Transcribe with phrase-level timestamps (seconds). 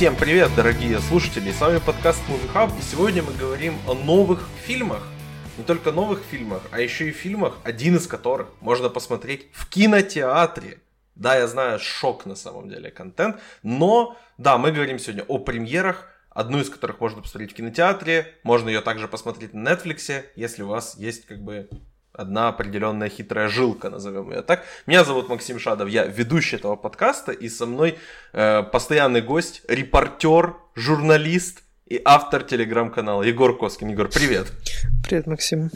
[0.00, 1.52] Всем привет, дорогие слушатели!
[1.52, 5.06] С вами подкаст Movie Hub, и сегодня мы говорим о новых фильмах.
[5.58, 10.80] Не только новых фильмах, а еще и фильмах, один из которых можно посмотреть в кинотеатре.
[11.16, 16.08] Да, я знаю, шок на самом деле контент, но да, мы говорим сегодня о премьерах,
[16.30, 20.68] одну из которых можно посмотреть в кинотеатре, можно ее также посмотреть на Netflix, если у
[20.68, 21.68] вас есть как бы
[22.20, 24.64] одна определенная хитрая жилка, назовем ее так.
[24.86, 27.98] Меня зовут Максим Шадов, я ведущий этого подкаста, и со мной
[28.32, 33.88] э, постоянный гость, репортер, журналист и автор телеграм-канала Егор Коскин.
[33.88, 34.52] Егор, привет.
[35.02, 35.70] Привет, Максим.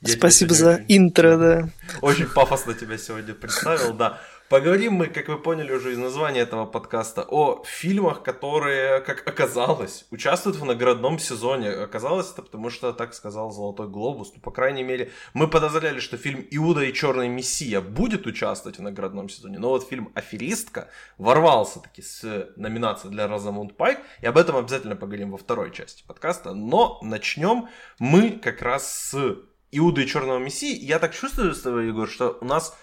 [0.00, 1.68] Я Спасибо за очень, интро, да.
[2.00, 4.20] Очень пафосно тебя сегодня представил, да.
[4.48, 10.06] Поговорим мы, как вы поняли уже из названия этого подкаста, о фильмах, которые, как оказалось,
[10.10, 11.68] участвуют в наградном сезоне.
[11.68, 14.32] Оказалось это потому, что так сказал Золотой Глобус.
[14.34, 18.82] Ну, по крайней мере, мы подозревали, что фильм «Иуда и Черный Мессия» будет участвовать в
[18.82, 19.58] наградном сезоне.
[19.58, 20.88] Но вот фильм «Аферистка»
[21.18, 23.98] ворвался таки с номинацией для Розамунд Пайк.
[24.22, 26.54] И об этом обязательно поговорим во второй части подкаста.
[26.54, 29.36] Но начнем мы как раз с
[29.72, 30.74] «Иуда и Черного Мессии».
[30.74, 31.52] Я так чувствую
[31.86, 32.74] Егор, что у нас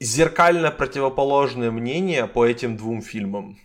[0.00, 3.58] зеркально противоположные мнения по этим двум фильмам.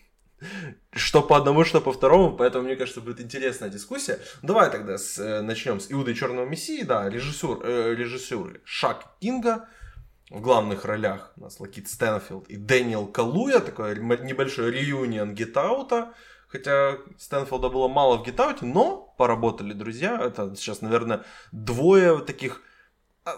[0.92, 4.20] Что по одному, что по второму, поэтому, мне кажется, будет интересная дискуссия.
[4.42, 9.70] Давай тогда с, э, начнем с Иуды Черного Мессии, да, режиссер, э, режиссеры Шак Кинга,
[10.30, 15.94] в главных ролях у нас Лакит Стэнфилд и Дэниел Калуя, такой небольшой реюнион Get Out
[15.94, 16.14] а,
[16.48, 22.20] хотя Стэнфилда было мало в Get Out е, но поработали друзья, это сейчас, наверное, двое
[22.20, 22.64] таких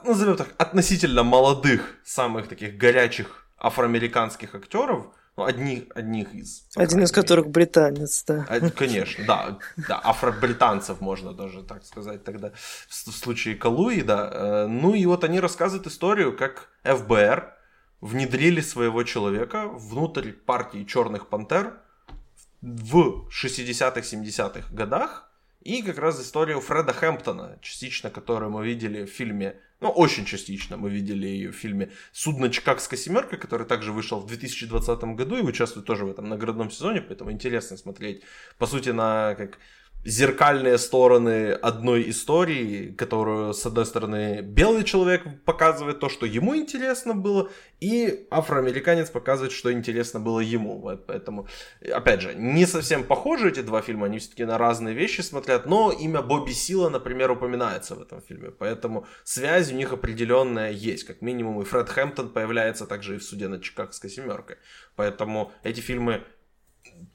[0.04, 6.66] назовем так, относительно молодых, самых таких горячих афроамериканских актеров, ну, одних, одних из.
[6.76, 8.46] Один из которых британец, да.
[8.50, 12.52] А, конечно, да, да, афробританцев можно даже так сказать тогда,
[12.88, 14.30] в, случае Калуи, да.
[14.32, 17.54] Э, ну и вот они рассказывают историю, как ФБР
[18.00, 21.74] внедрили своего человека внутрь партии Черных Пантер
[22.62, 25.30] в 60-х, 70-х годах,
[25.62, 30.78] и как раз историю Фреда Хэмптона, частично которую мы видели в фильме ну, очень частично
[30.78, 35.42] мы видели ее в фильме «Судно Чикагская семерка», который также вышел в 2020 году и
[35.42, 38.24] участвует тоже в этом наградном сезоне, поэтому интересно смотреть,
[38.58, 39.60] по сути, на как
[40.06, 47.16] зеркальные стороны одной истории, которую, с одной стороны, белый человек показывает то, что ему интересно
[47.16, 47.50] было,
[47.80, 50.98] и афроамериканец показывает, что интересно было ему.
[51.08, 51.48] Поэтому,
[51.92, 55.92] опять же, не совсем похожи эти два фильма, они все-таки на разные вещи смотрят, но
[55.92, 61.22] имя Бобби Сила, например, упоминается в этом фильме, поэтому связь у них определенная есть, как
[61.22, 64.58] минимум, и Фред Хэмптон появляется также и в суде над Чикагской семеркой.
[64.96, 66.24] Поэтому эти фильмы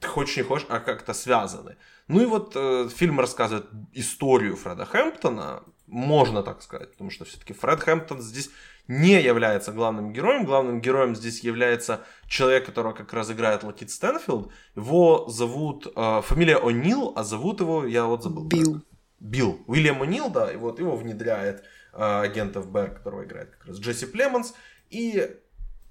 [0.01, 1.77] хочешь не хочешь, а как-то связаны.
[2.07, 7.53] Ну и вот э, фильм рассказывает историю Фреда Хэмптона, можно так сказать, потому что все-таки
[7.53, 8.49] Фред Хэмптон здесь
[8.87, 10.45] не является главным героем.
[10.45, 14.51] Главным героем здесь является человек, которого как раз играет Лакит Стэнфилд.
[14.75, 18.45] Его зовут, э, фамилия О'Нил, а зовут его, я вот забыл.
[18.45, 18.81] Билл.
[19.19, 19.59] Билл.
[19.67, 21.63] Уильям О'Нил, да, и вот его внедряет
[21.93, 24.53] э, агент ФБР, которого играет как раз Джесси Племонс.
[24.89, 25.29] И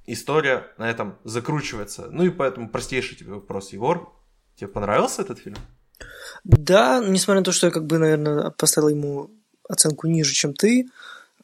[0.07, 2.09] история на этом закручивается.
[2.11, 4.13] Ну и поэтому простейший тебе вопрос, Егор.
[4.57, 5.57] Тебе понравился этот фильм?
[6.45, 9.31] Да, несмотря на то, что я как бы, наверное, поставил ему
[9.69, 10.89] оценку ниже, чем ты,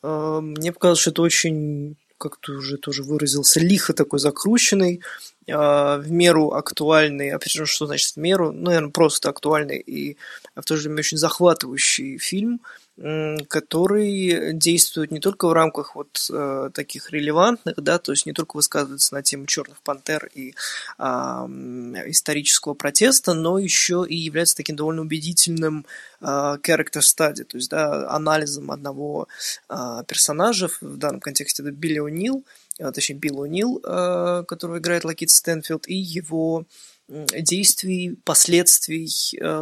[0.02, 5.02] э, мне показалось, что это очень, как ты уже тоже выразился, лихо такой закрученный,
[5.46, 10.16] э, в меру актуальный, опять же, что значит в меру, ну, наверное, просто актуальный и
[10.54, 12.60] в то же время очень захватывающий фильм–
[12.96, 18.56] который действует не только в рамках вот э, таких релевантных, да, то есть не только
[18.56, 20.54] высказывается на тему черных пантер и
[20.98, 25.84] э, исторического протеста, но еще и является таким довольно убедительным
[26.22, 29.28] э, character study, то есть да, анализом одного
[29.68, 32.44] э, персонажа, в данном контексте это Билли О'Нил,
[32.78, 36.64] э, точнее Билл О'Нил, э, которого играет Лакит Стэнфилд, и его
[37.08, 39.06] действий, последствий,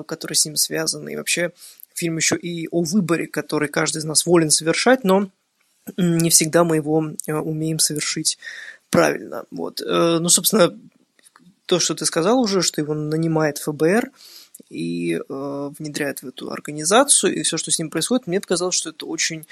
[0.07, 1.53] которые с ним связаны, и вообще
[1.95, 5.31] фильм еще и о выборе, который каждый из нас волен совершать, но
[5.97, 8.39] не всегда мы его э, умеем совершить
[8.91, 9.45] правильно.
[9.51, 9.81] Вот.
[9.81, 10.77] Э, ну, собственно,
[11.67, 14.11] то, что ты сказал уже, что его нанимает ФБР
[14.71, 18.91] и э, внедряет в эту организацию, и все, что с ним происходит, мне показалось, что
[18.91, 19.47] это очень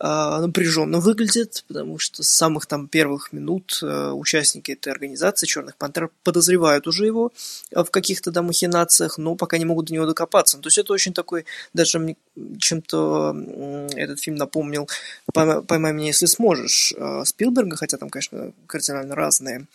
[0.00, 6.10] напряженно выглядит, потому что с самых там первых минут э, участники этой организации Черных Пантер
[6.22, 7.32] подозревают уже его
[7.72, 10.58] в каких-то да махинациях, но пока не могут до него докопаться.
[10.58, 12.16] То есть это очень такой, даже мне
[12.58, 14.88] чем-то этот фильм напомнил
[15.32, 19.66] «Поймай меня, если сможешь» э, Спилберга, хотя там, конечно, кардинально разные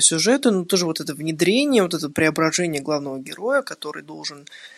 [0.00, 4.77] сюжеты, но тоже вот это внедрение, вот это преображение главного героя, который должен а,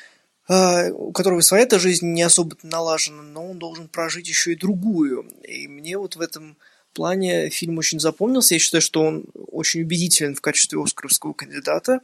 [0.51, 5.31] у которого своя эта жизнь не особо налажена, но он должен прожить еще и другую.
[5.47, 6.57] И мне вот в этом
[6.93, 8.55] плане фильм очень запомнился.
[8.55, 12.01] Я считаю, что он очень убедителен в качестве оскаровского кандидата.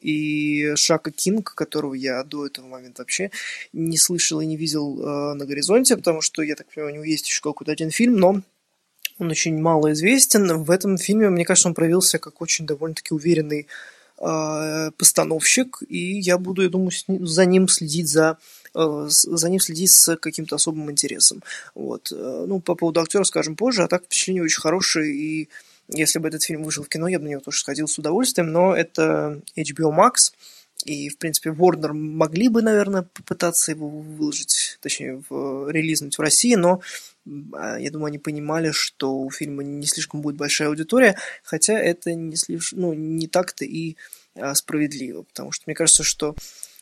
[0.00, 3.30] И Шака Кинг, которого я до этого момента вообще
[3.72, 7.04] не слышал и не видел э, на горизонте, потому что, я так понимаю, у него
[7.04, 8.40] есть еще какой-то один фильм, но
[9.18, 10.62] он очень мало известен.
[10.62, 13.66] В этом фильме, мне кажется, он проявился как очень довольно-таки уверенный
[14.18, 18.38] постановщик, и я буду, я думаю, за ним следить за
[18.74, 21.42] Э, за ним следить с каким-то особым интересом.
[21.74, 22.12] Вот.
[22.12, 25.48] Э, ну, по поводу актера скажем позже, а так впечатление очень хорошее, и
[25.88, 28.52] если бы этот фильм вышел в кино, я бы на него тоже сходил с удовольствием,
[28.52, 30.32] но это HBO Max,
[30.84, 36.54] и, в принципе, Warner могли бы, наверное, попытаться его выложить, точнее, в, релизнуть в России,
[36.54, 36.80] но
[37.52, 42.14] а, я думаю, они понимали, что у фильма не слишком будет большая аудитория, хотя это
[42.14, 43.96] не, слишком, ну, не так-то и
[44.36, 46.34] а, справедливо, потому что мне кажется, что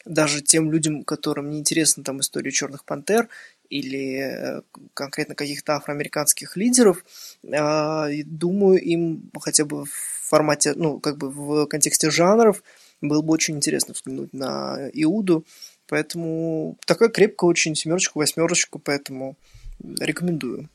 [0.05, 3.29] даже тем людям, которым не интересна там история Черных Пантер
[3.69, 4.63] или э,
[4.95, 7.05] конкретно каких-то афроамериканских лидеров,
[7.53, 12.63] а, думаю, им хотя бы в формате, ну, как бы в контексте жанров
[13.01, 15.45] было бы очень интересно взглянуть на Иуду,
[15.89, 19.37] поэтому такая крепкая очень семерочка, восьмерочка, поэтому
[20.01, 20.69] рекомендую.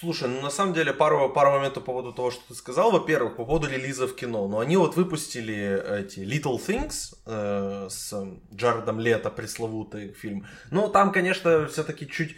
[0.00, 2.92] Слушай, ну на самом деле пару, пару моментов по поводу того, что ты сказал.
[2.92, 4.46] Во-первых, по поводу релиза в кино.
[4.46, 8.14] Но они вот выпустили эти Little Things э, с
[8.54, 10.46] Джаредом Лето, пресловутый фильм.
[10.70, 12.36] Ну, там, конечно, все-таки чуть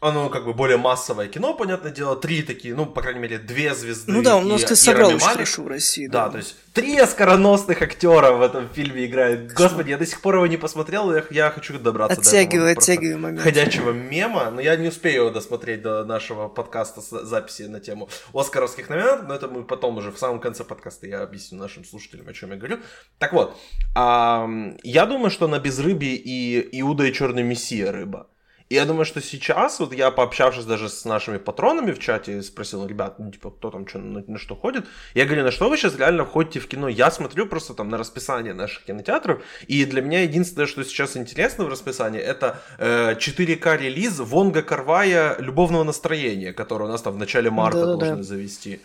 [0.00, 3.74] оно как бы более массовое кино, понятное дело, три такие, ну, по крайней мере, две
[3.74, 4.12] звезды.
[4.12, 6.06] Ну да, он может и собрал очень хорошо в России.
[6.06, 6.26] Да.
[6.26, 9.52] да, то есть три скороносных актера в этом фильме играют.
[9.52, 12.82] Господи, я до сих пор его не посмотрел, я, я хочу добраться оттягиваю, до этого.
[12.82, 13.40] Оттягиваю момент.
[13.40, 18.08] Ходячего мема, но я не успею его досмотреть до нашего подкаста с записи на тему
[18.32, 22.28] оскаровских номинантов, но это мы потом уже в самом конце подкаста я объясню нашим слушателям,
[22.28, 22.78] о чем я говорю.
[23.18, 23.56] Так вот,
[23.96, 28.28] я думаю, что на безрыбье и Иуда и Черный Мессия рыба.
[28.68, 32.86] И я думаю, что сейчас, вот я пообщавшись даже с нашими патронами в чате, спросил,
[32.86, 34.84] ребят, ну, типа, кто там что, на, на что ходит,
[35.14, 36.88] я говорю, на что вы сейчас реально ходите в кино?
[36.88, 41.64] Я смотрю просто там на расписание наших кинотеатров, и для меня единственное, что сейчас интересно
[41.64, 47.18] в расписании, это э, 4К релиз Вонга Карвая «Любовного настроения», который у нас там в
[47.18, 48.22] начале марта да, должны да.
[48.22, 48.80] завести.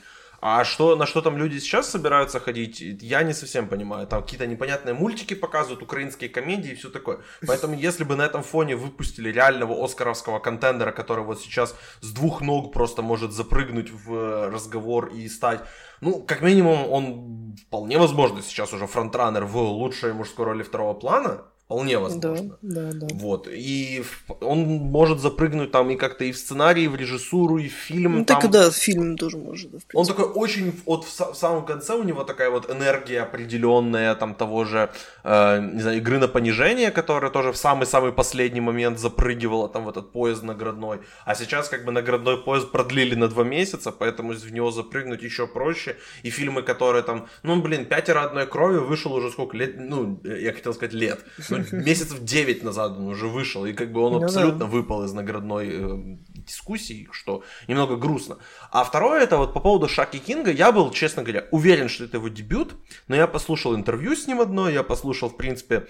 [0.45, 4.07] А что, на что там люди сейчас собираются ходить, я не совсем понимаю.
[4.07, 7.19] Там какие-то непонятные мультики показывают, украинские комедии и все такое.
[7.47, 12.41] Поэтому если бы на этом фоне выпустили реального оскаровского контендера, который вот сейчас с двух
[12.41, 15.61] ног просто может запрыгнуть в разговор и стать
[16.01, 21.45] ну, как минимум, он вполне возможно сейчас уже фронтранер в лучшей мужской роли второго плана.
[21.65, 22.57] Вполне возможно.
[22.61, 23.07] Да, да, да.
[23.13, 23.47] Вот.
[23.49, 24.03] И
[24.41, 28.19] он может запрыгнуть там и как-то и в сценарий, и в режиссуру, и в фильм.
[28.19, 28.41] Ну, там...
[28.41, 29.71] так и да, фильм тоже может.
[29.71, 34.13] Да, он такой очень, вот в, в самом конце у него такая вот энергия определенная,
[34.15, 34.89] там того же,
[35.23, 39.89] э, не знаю, игры на понижение, которая тоже в самый-самый последний момент запрыгивала там в
[39.89, 40.99] этот поезд наградной.
[41.25, 45.47] А сейчас как бы наградной поезд продлили на два месяца, поэтому в него запрыгнуть еще
[45.47, 45.95] проще.
[46.23, 50.51] И фильмы, которые там, ну, блин, «Пятеро одной крови» вышел уже сколько лет, ну, я
[50.51, 51.19] хотел сказать лет,
[51.71, 54.65] месяцев 9 назад он уже вышел, и как бы он ну, абсолютно да.
[54.65, 58.37] выпал из наградной э, дискуссии, что немного грустно.
[58.71, 62.17] А второе, это вот по поводу Шаки Кинга, я был, честно говоря, уверен, что это
[62.17, 62.75] его дебют,
[63.07, 65.87] но я послушал интервью с ним одно, я послушал, в принципе,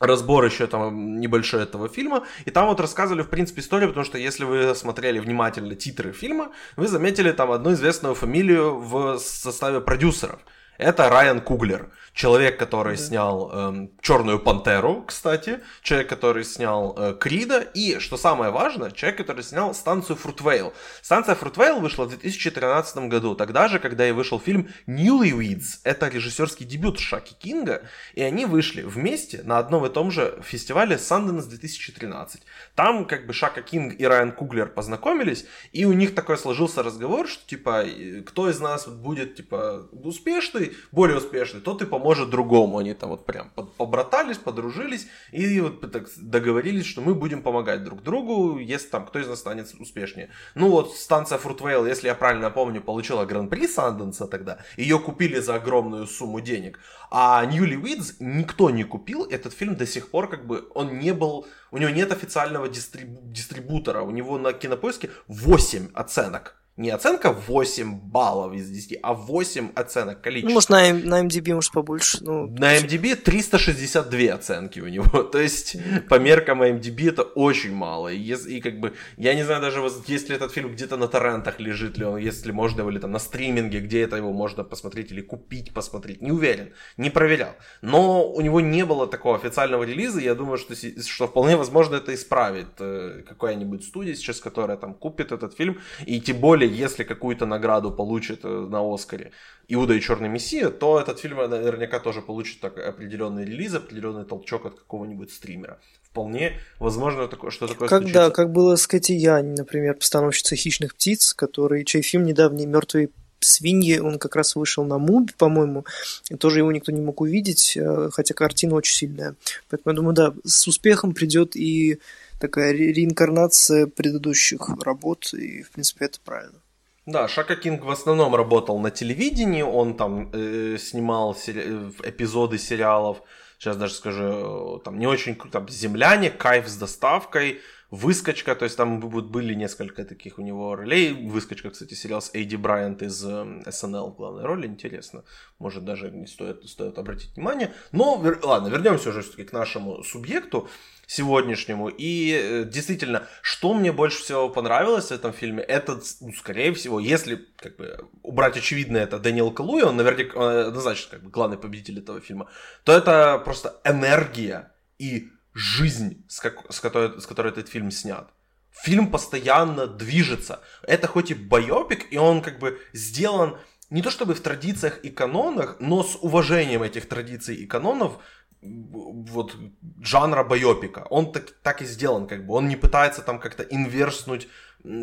[0.00, 4.18] разбор еще там небольшой этого фильма, и там вот рассказывали, в принципе, историю, потому что
[4.18, 10.40] если вы смотрели внимательно титры фильма, вы заметили там одну известную фамилию в составе продюсеров.
[10.78, 11.90] Это Райан Куглер.
[12.12, 13.02] Человек, который да.
[13.02, 19.18] снял эм, Черную пантеру, кстати, человек, который снял э, Крида, и, что самое важное, человек,
[19.18, 20.72] который снял станцию Фрутвейл.
[21.02, 25.80] Станция Фрутвейл вышла в 2013 году, тогда же, когда и вышел фильм Newlyweds.
[25.84, 27.82] Это режиссерский дебют Шаки Кинга,
[28.14, 32.42] и они вышли вместе на одном и том же фестивале Sundance 2013.
[32.74, 37.28] Там как бы Шака Кинг и Райан Куглер познакомились, и у них такой сложился разговор,
[37.28, 37.84] что типа,
[38.26, 42.78] кто из нас будет типа успешный, более успешный, тот и поможет поможет другому.
[42.78, 48.02] Они там вот прям побратались, подружились и вот так договорились, что мы будем помогать друг
[48.02, 50.30] другу, если там кто из нас станет успешнее.
[50.54, 54.58] Ну вот станция Fruitvale, если я правильно помню, получила гран-при Санденса тогда.
[54.78, 56.78] Ее купили за огромную сумму денег.
[57.10, 59.24] А Newlyweds никто не купил.
[59.24, 61.46] Этот фильм до сих пор как бы он не был...
[61.72, 64.02] У него нет официального дистрибу- дистрибутора.
[64.02, 70.22] У него на кинопоиске 8 оценок не оценка 8 баллов из 10, а 8 оценок
[70.22, 70.48] количества.
[70.48, 72.18] Ну, может, на, на MDB, может, побольше.
[72.22, 75.22] Ну, на MDB 362 оценки у него.
[75.32, 75.76] То есть,
[76.08, 78.08] по меркам MDB это очень мало.
[78.08, 81.98] И, и как бы, я не знаю даже, если этот фильм где-то на торрентах лежит
[81.98, 85.74] ли он, если можно или там на стриминге, где это его можно посмотреть или купить,
[85.74, 86.22] посмотреть.
[86.22, 87.54] Не уверен, не проверял.
[87.82, 90.20] Но у него не было такого официального релиза.
[90.20, 95.30] Я думаю, что, что вполне возможно это исправит э, какая-нибудь студия сейчас, которая там купит
[95.32, 95.78] этот фильм.
[96.06, 99.32] И тем более, если какую-то награду получит э, на Оскаре
[99.68, 104.66] Иуда и Черный Мессия, то этот фильм наверняка тоже получит так, определенный релиз, определенный толчок
[104.66, 105.78] от какого-нибудь стримера.
[106.02, 108.12] Вполне возможно, что такое как, случится.
[108.12, 113.10] Да, как было с Кэти Янь, например, постановщицей «Хищных птиц», который, чей фильм недавний «Мертвые
[113.38, 115.84] свиньи», он как раз вышел на Муби, по-моему,
[116.28, 119.36] и тоже его никто не мог увидеть, э, хотя картина очень сильная.
[119.70, 122.00] Поэтому я думаю, да, с успехом придет и
[122.40, 126.58] такая ре- реинкарнация предыдущих работ, и, в принципе, это правильно.
[127.06, 133.22] Да, Шака Кинг в основном работал на телевидении, он там э, снимал сери- эпизоды сериалов,
[133.58, 138.76] сейчас даже скажу, э, там не очень там «Земляне», «Кайф с доставкой», Выскочка, то есть
[138.76, 141.12] там были несколько таких у него ролей.
[141.28, 145.24] Выскочка, кстати, сериал с Эйди Брайант из СНЛ эм, в главной роли, интересно.
[145.58, 147.72] Может, даже не стоит, стоит обратить внимание.
[147.90, 150.68] Но, ладно, вернемся уже все-таки к нашему субъекту
[151.10, 151.88] сегодняшнему.
[151.88, 157.00] И э, действительно, что мне больше всего понравилось в этом фильме, это, ну, скорее всего,
[157.00, 161.98] если как бы убрать очевидное, это Дэниел Калуи, он наверняка однозначно как бы главный победитель
[161.98, 162.46] этого фильма,
[162.84, 168.30] то это просто энергия и жизнь, с, как, с, которой, с которой этот фильм снят.
[168.70, 170.60] Фильм постоянно движется.
[170.84, 173.58] Это хоть и байопик, и он как бы сделан
[173.90, 178.18] не то чтобы в традициях и канонах, но с уважением этих традиций и канонов
[178.62, 179.56] вот
[180.00, 181.06] жанра байопика.
[181.10, 182.54] Он так, так и сделан, как бы.
[182.54, 184.48] Он не пытается там как-то инверснуть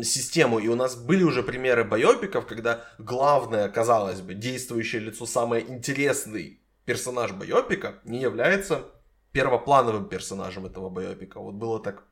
[0.02, 0.58] систему.
[0.58, 6.60] И у нас были уже примеры байопиков, когда главное, казалось бы, действующее лицо, самый интересный
[6.84, 8.86] персонаж байопика не является
[9.32, 11.40] первоплановым персонажем этого байопика.
[11.40, 12.04] Вот было так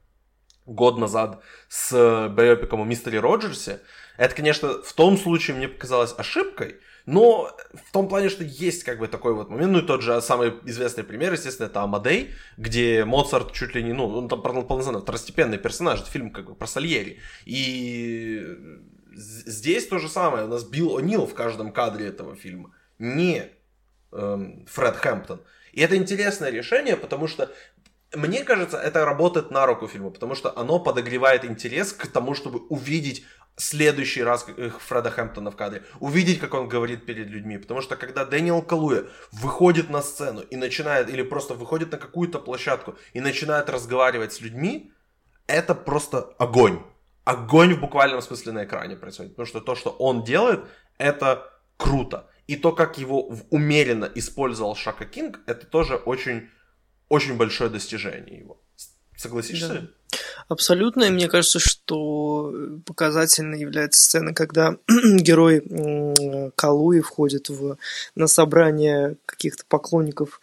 [0.67, 3.81] год назад с байопиком о мистере Роджерсе.
[4.19, 8.99] Это, конечно, в том случае мне показалось ошибкой, но в том плане, что есть как
[8.99, 13.05] бы такой вот момент, ну и тот же самый известный пример, естественно, это Амадей, где
[13.05, 16.67] Моцарт чуть ли не, ну, он там полноценно второстепенный персонаж, это фильм как бы про
[16.67, 17.21] Сальери.
[17.45, 18.45] И
[19.15, 23.51] здесь то же самое, у нас Билл О'Нил в каждом кадре этого фильма, не
[24.13, 25.41] эм, Фред Хэмптон.
[25.73, 27.53] И это интересное решение, потому что
[28.15, 32.61] мне кажется, это работает на руку фильму, потому что оно подогревает интерес к тому, чтобы
[32.69, 33.25] увидеть
[33.57, 34.47] следующий раз
[34.87, 37.59] Фреда Хэмптона в кадре, увидеть, как он говорит перед людьми.
[37.59, 42.39] Потому что когда Дэниел Калуя выходит на сцену и начинает, или просто выходит на какую-то
[42.39, 44.93] площадку и начинает разговаривать с людьми,
[45.47, 46.83] это просто огонь.
[47.25, 49.33] Огонь в буквальном смысле на экране происходит.
[49.33, 50.65] Потому что то, что он делает,
[50.99, 52.29] это круто.
[52.47, 56.49] И то, как его умеренно использовал Шака Кинг, это тоже очень,
[57.09, 58.63] очень большое достижение его.
[59.17, 59.69] Согласишься?
[59.69, 59.89] Да.
[60.49, 65.63] Абсолютно, и мне кажется, что показательной является сцена, когда герой
[66.55, 67.77] Калуи входит в,
[68.15, 70.41] на собрание каких-то поклонников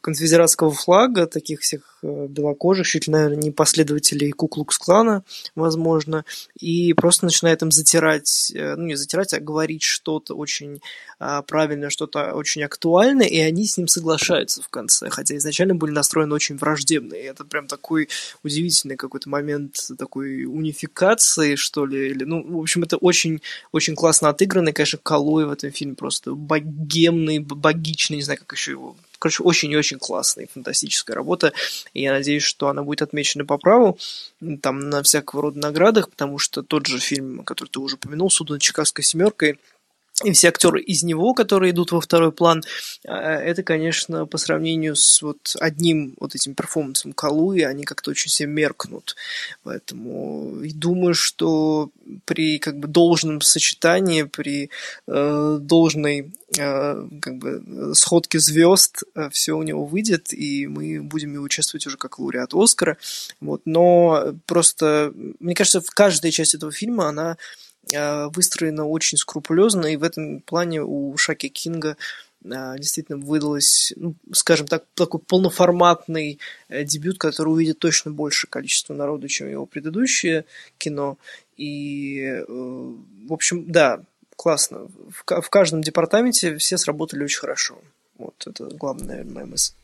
[0.00, 5.24] конфедератского флага, таких всех э, белокожих, чуть ли, наверное, не последователей Куклукс-клана,
[5.54, 6.24] возможно,
[6.58, 10.80] и просто начинает им затирать, э, ну не затирать, а говорить что-то очень
[11.18, 15.92] а, правильное, что-то очень актуальное, и они с ним соглашаются в конце, хотя изначально были
[15.92, 18.08] настроены очень враждебно, и это прям такой
[18.42, 24.30] удивительный какой-то момент такой унификации, что ли, или, ну, в общем, это очень, очень классно
[24.30, 28.96] отыграно, и, конечно, Калой в этом фильме просто богемный, богичный, не знаю, как еще его
[29.22, 31.52] Короче, очень и очень классная, фантастическая работа.
[31.94, 33.96] И я надеюсь, что она будет отмечена по праву
[34.62, 38.56] там на всякого рода наградах, потому что тот же фильм, который ты уже упомянул, «Судно
[38.56, 39.60] над Чикагской семеркой»,
[40.24, 42.62] и все актеры из него, которые идут во второй план,
[43.06, 48.30] а, это, конечно, по сравнению с вот одним вот этим перформансом Калуи, они как-то очень
[48.30, 49.16] все меркнут.
[49.62, 51.90] Поэтому думаю, что
[52.24, 54.70] при как бы должном сочетании, при
[55.06, 61.34] э, должной э, как бы сходке звезд э, все у него выйдет, и мы будем
[61.34, 62.96] его участвовать уже как лауреат Оскара.
[63.40, 63.62] Вот.
[63.64, 67.36] Но просто, мне кажется, в каждой части этого фильма она
[67.90, 71.96] выстроена очень скрупулезно, и в этом плане у Шаки Кинга
[72.44, 78.94] э, действительно выдалось, ну, скажем так, такой полноформатный э, дебют, который увидит точно большее количество
[78.94, 80.44] народу, чем его предыдущее
[80.78, 81.18] кино.
[81.56, 84.02] И, в общем, да,
[84.36, 84.88] классно.
[85.10, 87.78] В, каждом департаменте все сработали очень хорошо.
[88.18, 89.74] Вот это главная, наверное, моя мысль.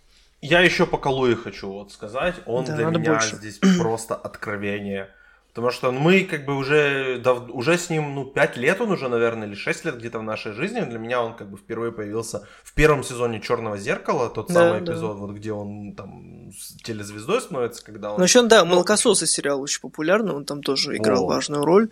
[0.40, 2.36] Я еще по Калуе хочу вот сказать.
[2.46, 3.36] Он да, для меня больше.
[3.36, 5.10] здесь просто откровение
[5.58, 9.08] Потому что мы как бы уже, дав, уже с ним, ну, 5 лет он уже,
[9.08, 10.80] наверное, или 6 лет где-то в нашей жизни.
[10.82, 14.82] Для меня он как бы впервые появился в первом сезоне Черного зеркала, тот да, самый
[14.82, 14.92] да.
[14.92, 18.18] эпизод, вот где он там с телезвездой становится, когда он...
[18.18, 21.26] Ну, еще, да, Молокососы сериал очень популярный, он там тоже играл О.
[21.26, 21.88] важную роль.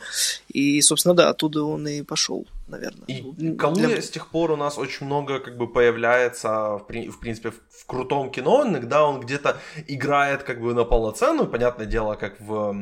[0.47, 2.47] И, собственно, да, оттуда он и пошел.
[2.67, 3.07] Наверное.
[3.07, 4.03] И Калуя Для...
[4.03, 7.87] с тех пор у нас очень много как бы появляется, в, в принципе, в, в
[7.87, 8.65] крутом кино.
[8.67, 12.77] Иногда он где-то играет как бы на полноценную, понятное дело, как в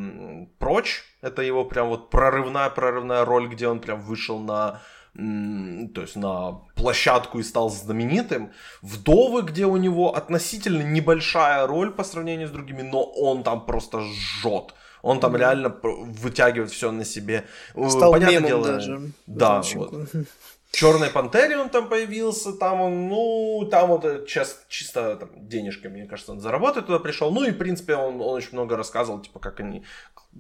[0.59, 1.05] Прочь.
[1.21, 4.81] Это его прям вот прорывная-прорывная роль, где он прям вышел на
[5.17, 8.51] то есть на площадку и стал знаменитым.
[8.83, 14.01] Вдовы, где у него относительно небольшая роль по сравнению с другими, но он там просто
[14.01, 14.75] жжет.
[15.05, 15.39] Он там mm-hmm.
[15.39, 17.45] реально вытягивает все на себе.
[17.89, 19.13] Стал Понятное дело, даже.
[19.27, 19.93] Да, вот.
[20.73, 26.07] Черной Пантере он там появился, там он, ну, там вот сейчас чисто там, денежки, мне
[26.07, 27.31] кажется, он заработать туда пришел.
[27.31, 29.85] Ну и, в принципе, он, он очень много рассказывал, типа, как они,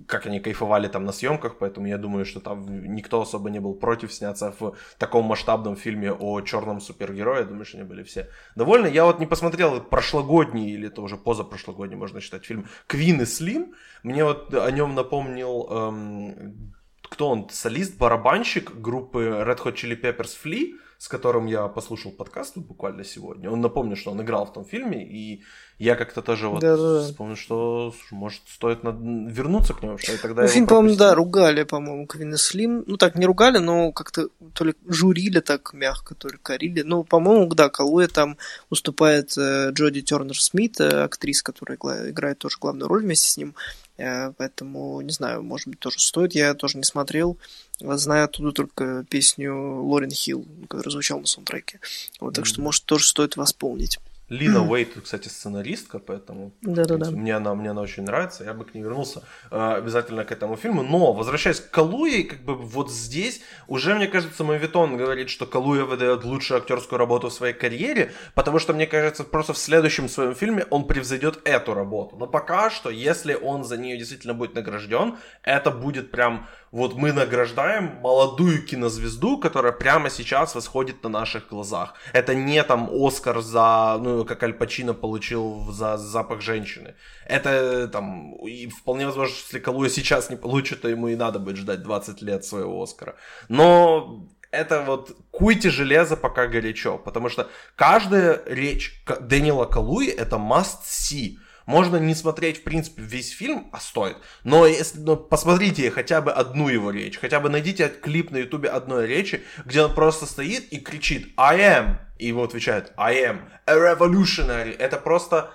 [0.06, 3.74] как они кайфовали там на съемках, поэтому я думаю, что там никто особо не был
[3.74, 7.40] против сняться в таком масштабном фильме о черном супергерое.
[7.40, 8.88] Я думаю, что они были все довольны.
[8.88, 13.74] Я вот не посмотрел прошлогодний, или это уже позапрошлогодний, можно считать, фильм «Квин и Слим».
[14.02, 20.36] Мне вот о нем напомнил эм, кто он, солист, барабанщик группы Red Hot Chili Peppers
[20.42, 20.72] Flea,
[21.04, 23.50] с которым я послушал подкаст буквально сегодня.
[23.50, 25.42] Он напомнил, что он играл в том фильме, и
[25.78, 27.02] я как-то тоже вот да, да.
[27.02, 28.96] вспомнил, что может стоит над...
[29.00, 32.84] вернуться к нему, что я тогда ну, фильм, по-моему, да, ругали, по-моему, Квин Слим.
[32.86, 36.80] Ну так не ругали, но как-то то ли журили так мягко, то ли корили.
[36.80, 38.38] Ну, по-моему, да, Калуя там
[38.70, 41.76] уступает э, Джоди Тернер Смит, э, актриса, которая
[42.08, 43.54] играет тоже главную роль вместе с ним.
[43.96, 46.34] Э, поэтому, не знаю, может быть, тоже стоит.
[46.34, 47.36] Я тоже не смотрел.
[47.80, 51.80] Знаю оттуда только песню Лорен Хилл, которая звучала на саундтреке.
[52.20, 52.36] Вот, mm-hmm.
[52.36, 53.98] так что, может, тоже стоит восполнить.
[54.30, 57.10] Лина Уэйт, кстати, сценаристка, поэтому Да-да-да.
[57.10, 60.56] мне, она, мне она очень нравится, я бы к ней вернулся э, обязательно к этому
[60.56, 60.82] фильму.
[60.82, 65.84] Но, возвращаясь к Калуе, как бы вот здесь уже, мне кажется, Мавитон говорит, что Калуя
[65.84, 70.34] выдает лучшую актерскую работу в своей карьере, потому что, мне кажется, просто в следующем своем
[70.34, 72.16] фильме он превзойдет эту работу.
[72.16, 77.12] Но пока что, если он за нее действительно будет награжден, это будет прям вот мы
[77.12, 81.94] награждаем молодую кинозвезду, которая прямо сейчас восходит на наших глазах.
[82.12, 86.96] Это не там Оскар за, ну, как Аль Пачино получил за запах женщины.
[87.28, 91.58] Это там, и вполне возможно, если Калуя сейчас не получит, то ему и надо будет
[91.58, 93.14] ждать 20 лет своего Оскара.
[93.48, 100.82] Но это вот куйте железо, пока горячо, потому что каждая речь Дэниела Калуи это must
[100.88, 101.36] see.
[101.66, 104.16] Можно не смотреть, в принципе, весь фильм, а стоит.
[104.42, 108.68] Но если но посмотрите хотя бы одну его речь, хотя бы найдите клип на ютубе
[108.68, 113.40] одной речи, где он просто стоит и кричит «I am», и его отвечает «I am
[113.66, 114.76] a revolutionary».
[114.76, 115.52] Это просто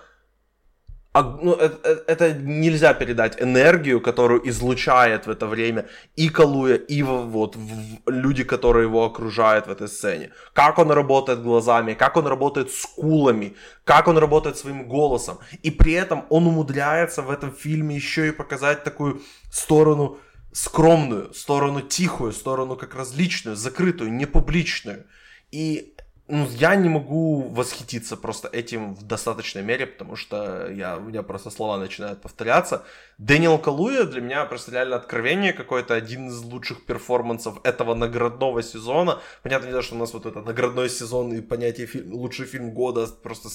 [1.12, 6.76] а, ну, это, э, это нельзя передать энергию, которую излучает в это время и Калуя,
[6.76, 7.58] и вот
[8.06, 10.30] люди, которые его окружают в этой сцене.
[10.54, 15.40] Как он работает глазами, как он работает скулами, как он работает своим голосом.
[15.64, 20.20] И при этом он умудряется в этом фильме еще и показать такую сторону
[20.52, 25.06] скромную, сторону тихую, сторону как различную, закрытую, непубличную.
[25.52, 25.96] И
[26.30, 31.24] ну, я не могу восхититься просто этим в достаточной мере, потому что я, у меня
[31.24, 32.84] просто слова начинают повторяться.
[33.18, 39.20] Дэниел Калуя для меня просто реально откровение какое-то, один из лучших перформансов этого наградного сезона.
[39.42, 43.08] Понятное дело, что у нас вот этот наградной сезон и понятие фильм, лучший фильм года
[43.08, 43.50] просто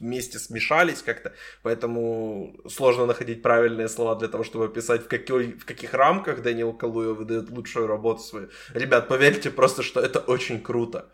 [0.00, 5.64] вместе смешались как-то, поэтому сложно находить правильные слова для того, чтобы описать, в, какой, в
[5.64, 8.48] каких рамках Дэниел Калуя выдает лучшую работу свою.
[8.74, 11.06] Ребят, поверьте просто, что это очень круто.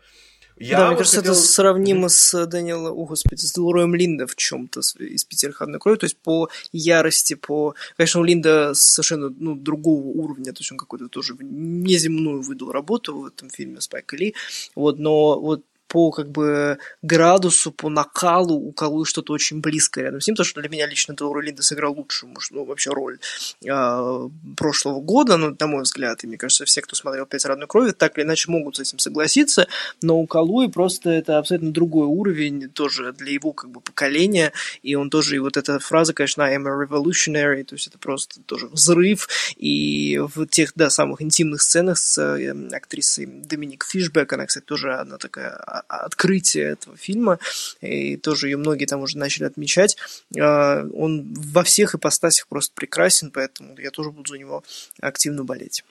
[0.59, 1.33] Я да, мне кажется, хотел...
[1.33, 5.47] это сравнимо с Дэниелом, о господи, с Делроем Линда в чем-то из «Пяти
[5.79, 7.75] крови», то есть по ярости, по...
[7.95, 13.17] Конечно, у Линда совершенно ну, другого уровня, то есть он какой-то тоже неземную выдал работу
[13.17, 14.35] в этом фильме Спайка Ли,
[14.75, 20.21] вот, но вот по как бы градусу, по накалу у Калуи что-то очень близкое рядом
[20.21, 23.19] с ним, потому что для меня лично Делора Линда сыграл лучшую, может, ну, вообще роль
[23.65, 27.67] э, прошлого года, ну, на мой взгляд, и мне кажется, все, кто смотрел «Пять родной
[27.67, 29.67] крови», так или иначе могут с этим согласиться,
[30.01, 34.93] но у Калуи просто это абсолютно другой уровень, тоже для его как бы поколения, и
[34.93, 38.41] он тоже, и вот эта фраза, конечно, I am a revolutionary, то есть это просто
[38.41, 44.45] тоже взрыв, и в тех, да, самых интимных сценах с э, актрисой Доминик Фишбек, она,
[44.45, 47.39] кстати, тоже одна такая открытие этого фильма,
[47.81, 49.97] и тоже ее многие там уже начали отмечать.
[50.39, 54.63] А, он во всех ипостасях просто прекрасен, поэтому я тоже буду за него
[55.01, 55.83] активно болеть.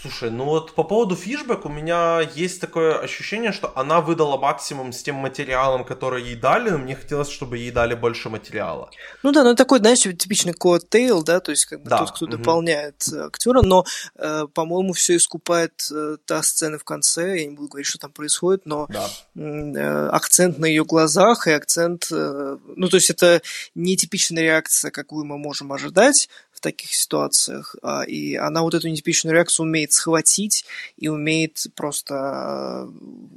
[0.00, 4.92] Слушай, ну вот по поводу фишбэк у меня есть такое ощущение, что она выдала максимум
[4.92, 8.90] с тем материалом, который ей дали, но мне хотелось, чтобы ей дали больше материала.
[9.24, 11.98] Ну да, ну такой, знаешь, типичный коттейл, да, то есть как бы да.
[11.98, 12.36] тот, кто угу.
[12.36, 13.84] дополняет э, актера, но,
[14.14, 18.12] э, по-моему, все искупает э, та сцена в конце, я не буду говорить, что там
[18.12, 19.08] происходит, но да.
[19.34, 23.42] э, акцент на ее глазах и акцент, э, ну то есть это
[23.74, 26.28] нетипичная реакция, какую мы можем ожидать,
[26.58, 27.76] в таких ситуациях.
[27.82, 30.64] А, и она вот эту нетипичную реакцию умеет схватить
[30.96, 32.88] и умеет просто э,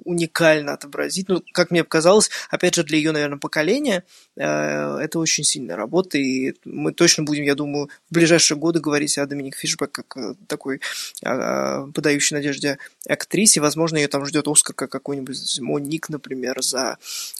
[0.04, 1.30] уникально отобразить.
[1.30, 4.04] Ну, как мне показалось, опять же, для ее, наверное, поколения
[4.42, 9.26] это очень сильная работа, и мы точно будем, я думаю, в ближайшие годы говорить о
[9.26, 10.82] Доминик Фишбек как э, такой
[11.22, 12.78] подающей надежде
[13.08, 13.62] актрисе.
[13.62, 16.98] Возможно, ее там ждет Оскар как какой-нибудь Моник, например, за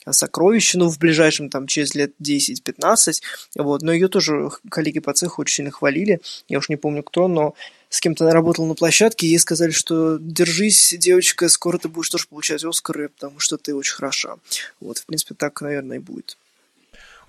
[0.08, 3.20] «Сокровищину» в ближайшем, там, через лет 10-15.
[3.56, 3.82] Вот.
[3.82, 6.20] Но ее тоже коллеги по цеху очень сильно хвалили.
[6.48, 7.54] Я уж не помню кто, но
[7.92, 12.26] с кем-то она работала на площадке, ей сказали, что держись, девочка, скоро ты будешь тоже
[12.26, 14.36] получать Оскары, потому что ты очень хороша.
[14.80, 16.38] Вот, в принципе, так, наверное, и будет.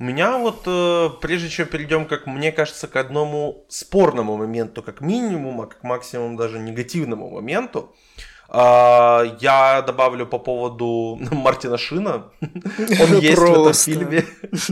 [0.04, 5.00] У меня вот, э, прежде чем перейдем, как мне кажется, к одному спорному моменту, как
[5.00, 7.96] минимум, а как максимум даже негативному моменту,
[8.50, 12.26] а, я добавлю по поводу Мартина Шина.
[12.42, 14.26] Он есть в этом фильме.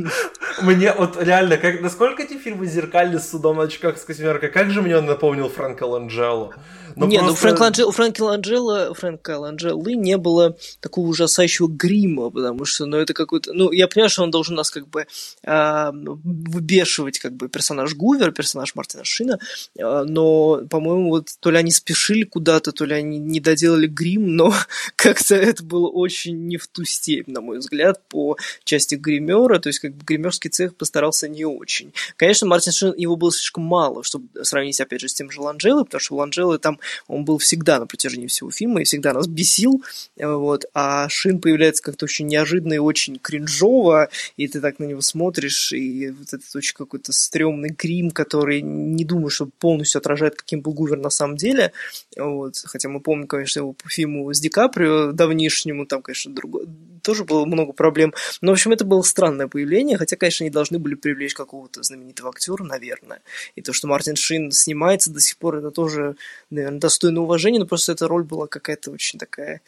[0.62, 4.70] Мне вот реально, как, насколько эти фильмы зеркальны с судом на очках с Космеркой, как
[4.70, 6.54] же мне он напомнил Фрэнка Ланджело.
[6.96, 7.48] Но не, ну, просто...
[7.48, 12.86] ну Фрэнк Ланджело, у Фрэнка Ланджело, Фрэнка Ланджелы не было такого ужасающего грима, потому что,
[12.86, 13.54] ну, это какой-то...
[13.54, 15.08] Ну, я понимаю, что он должен нас как бы
[15.44, 19.40] э, выбешивать, как бы, персонаж Гувер, персонаж Мартина Шина,
[19.78, 24.36] э, но, по-моему, вот то ли они спешили куда-то, то ли они не доделали грим,
[24.36, 24.54] но
[24.96, 29.70] как-то это было очень не в ту степь, на мой взгляд, по части гримера, то
[29.70, 31.94] есть, как бы, гримерский цех постарался не очень.
[32.16, 35.86] Конечно, Мартин Шин, его было слишком мало, чтобы сравнить, опять же, с тем же Ланджело,
[35.86, 39.28] потому что у Ланджело там он был всегда на протяжении всего фильма и всегда нас
[39.28, 39.84] бесил,
[40.18, 45.02] вот, а Шин появляется как-то очень неожиданно и очень кринжово, и ты так на него
[45.02, 50.62] смотришь, и вот этот очень какой-то стрёмный грим, который не думаю, что полностью отражает, каким
[50.62, 51.72] был Гувер на самом деле,
[52.18, 56.66] вот, хотя мы помним, конечно, его по фильму с Ди Каприо давнишнему, там, конечно, другой,
[57.02, 58.14] тоже было много проблем.
[58.42, 62.30] Но, в общем, это было странное появление, хотя, конечно, они должны были привлечь какого-то знаменитого
[62.30, 63.22] актера, наверное.
[63.56, 66.16] И то, что Мартин Шин снимается до сих пор, это тоже,
[66.50, 69.62] наверное, достойно уважения, но просто эта роль была какая-то очень такая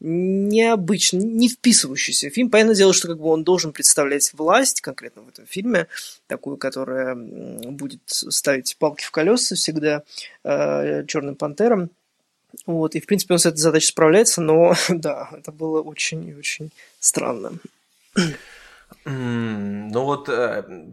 [0.00, 2.50] необычная, не вписывающаяся в фильм.
[2.50, 5.86] Понятное дело, что как бы он должен представлять власть конкретно в этом фильме,
[6.26, 10.02] такую, которая будет ставить палки в колеса всегда
[10.44, 11.90] э, черным пантерам.
[12.66, 16.34] Вот, и, в принципе, он с этой задачей справляется, но, да, это было очень и
[16.34, 17.52] очень странно.
[19.04, 20.92] Ну вот, э,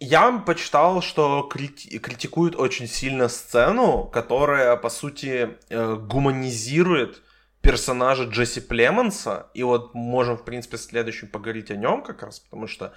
[0.00, 7.22] я почитал, что крити- критикуют очень сильно сцену, которая, по сути, э, гуманизирует
[7.60, 12.66] персонажа Джесси Племонса, и вот можем, в принципе, следующим поговорить о нем как раз, потому
[12.66, 12.92] что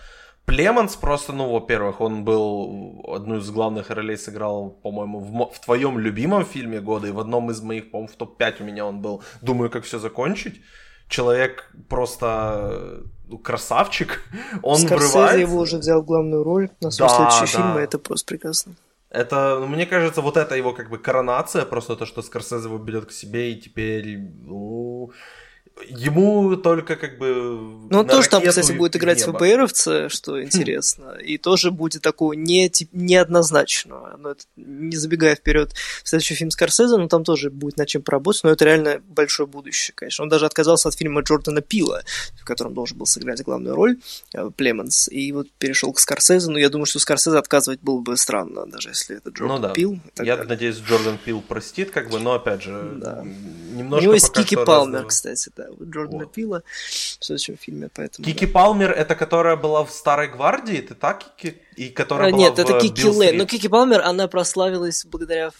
[0.47, 5.99] Племонс просто, ну, во-первых, он был одну из главных ролей сыграл, по-моему, в, в твоем
[5.99, 9.21] любимом фильме года, и в одном из моих, по-моему, в топ-5 у меня он был.
[9.41, 10.61] Думаю, как все закончить.
[11.09, 14.21] Человек просто ну, красавчик.
[14.63, 15.39] Он Скорсезе врывается.
[15.39, 17.45] его уже взял главную роль на да, следующий да.
[17.45, 18.75] фильм, это просто прекрасно.
[19.09, 22.77] Это, ну, мне кажется, вот это его как бы коронация, просто то, что Скорсезе его
[22.77, 25.11] берет к себе, и теперь, ну,
[25.89, 27.59] Ему только как бы...
[27.89, 32.33] Ну, он тоже там, кстати, будет играть в ФБРовца, что интересно, и тоже будет такого
[32.33, 34.17] не, неоднозначного.
[34.17, 38.01] Но это, не забегая вперед в следующий фильм Скорсезе, но там тоже будет над чем
[38.01, 40.23] поработать, но это реально большое будущее, конечно.
[40.23, 42.01] Он даже отказался от фильма Джордана Пила,
[42.39, 43.97] в котором должен был сыграть главную роль,
[44.33, 48.17] э, Племенс, и вот перешел к Скорсезе, но я думаю, что Скорсезе отказывать было бы
[48.17, 49.73] странно, даже если это Джордан ну, да.
[49.73, 49.99] Пил.
[50.17, 50.49] Я далее.
[50.49, 53.23] надеюсь, Джордан Пил простит, как бы, но опять же, да.
[53.23, 55.07] немножко У него есть Кики Палмер, разного...
[55.07, 56.33] кстати, да Джордана вот.
[56.33, 56.63] Пила
[57.19, 57.89] в следующем фильме.
[57.93, 58.51] Поэтому, Кики да.
[58.51, 60.81] Палмер это которая была в Старой Гвардии?
[60.81, 61.57] Ты так, Кики?
[61.75, 63.33] И которая а, была Нет, в это Кики Лэ.
[63.33, 65.51] Но Кики Палмер, она прославилась благодаря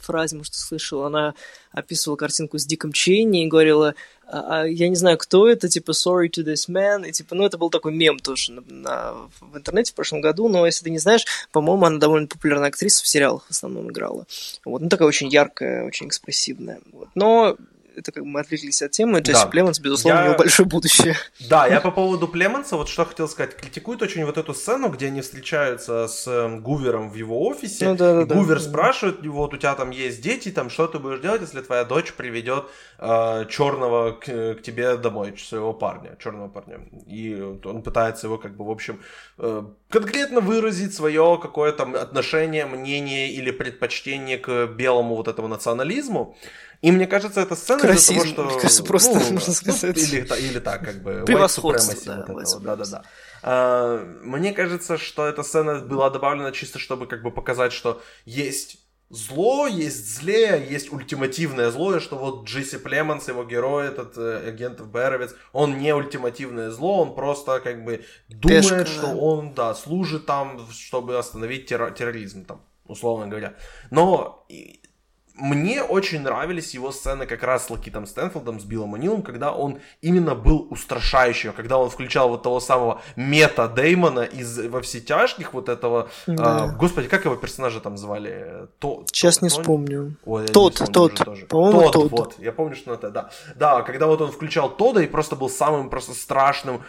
[0.00, 1.34] фразе, может, ты слышал, она
[1.70, 3.94] описывала картинку с Диком Чейни и говорила,
[4.26, 7.44] а, а, я не знаю, кто это, типа, sorry to this man, и типа, ну,
[7.44, 10.90] это был такой мем тоже на, на, в интернете в прошлом году, но если ты
[10.90, 14.26] не знаешь, по-моему, она довольно популярная актриса в сериалах в основном играла.
[14.64, 16.80] Вот, ну, такая очень яркая, очень экспрессивная.
[16.92, 17.08] Вот.
[17.14, 17.56] Но
[17.96, 19.20] это как бы мы отвлеклись от темы.
[19.20, 19.46] Джесси да.
[19.46, 20.24] Племонс, безусловно, я...
[20.24, 21.16] у него большое будущее.
[21.48, 23.56] Да, я по поводу Племонса, вот что хотел сказать.
[23.56, 27.88] Критикуют очень вот эту сцену, где они встречаются с эм, Гувером в его офисе.
[27.88, 28.64] Ну, да, да, Гувер да.
[28.64, 32.12] спрашивает, вот у тебя там есть дети, там что ты будешь делать, если твоя дочь
[32.12, 32.64] приведет
[32.98, 34.24] э, черного к,
[34.54, 36.80] к тебе домой, своего парня, черного парня.
[37.06, 39.00] И он пытается его как бы, в общем,
[39.38, 46.36] э, конкретно выразить свое какое-то отношение, мнение или предпочтение к белому вот этому национализму.
[46.82, 48.44] И мне кажется, эта сцена из-за того, что...
[48.44, 49.96] Мне кажется, просто, ну, можно ну, сказать.
[49.96, 53.02] Ну, или, или так, как бы, Превосходство, да, вот этого, да-да-да.
[53.44, 58.80] А, мне кажется, что эта сцена была добавлена чисто, чтобы как бы показать, что есть
[59.10, 64.48] зло, есть зле, есть ультимативное зло, и что вот Джесси Племонс, его герой, этот э,
[64.48, 69.14] агент ФБРовец, он не ультимативное зло, он просто как бы думает, Пешка, что да.
[69.14, 73.54] он, да, служит там, чтобы остановить террор- терроризм там условно говоря.
[73.90, 74.46] Но
[75.34, 79.80] мне очень нравились его сцены как раз с Лакитом Стэнфилдом, с Биллом О'Нилом, когда он
[80.00, 85.54] именно был устрашающим, когда он включал вот того самого мета Деймона из «Во все тяжких»,
[85.54, 86.10] вот этого...
[86.26, 86.64] Да.
[86.64, 88.68] А, господи, как его персонажа там звали?
[88.78, 90.16] То, Сейчас то, не вспомню.
[90.24, 93.30] Ой, тот, тот, по-моему, тот, вот, я помню, что это, да.
[93.56, 96.82] Да, когда вот он включал Тода и просто был самым просто страшным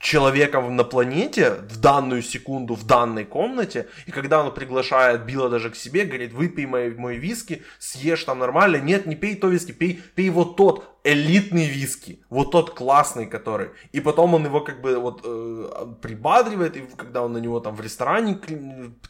[0.00, 5.70] человеком на планете в данную секунду в данной комнате, и когда он приглашает Билла даже
[5.70, 9.70] к себе, говорит, выпей мой, мой виски, съешь там нормально, нет, не пей то виски,
[9.70, 14.80] пей, пей вот тот элитный виски, вот тот классный, который, и потом он его как
[14.80, 18.38] бы вот э, прибадривает, и когда он на него там в ресторане,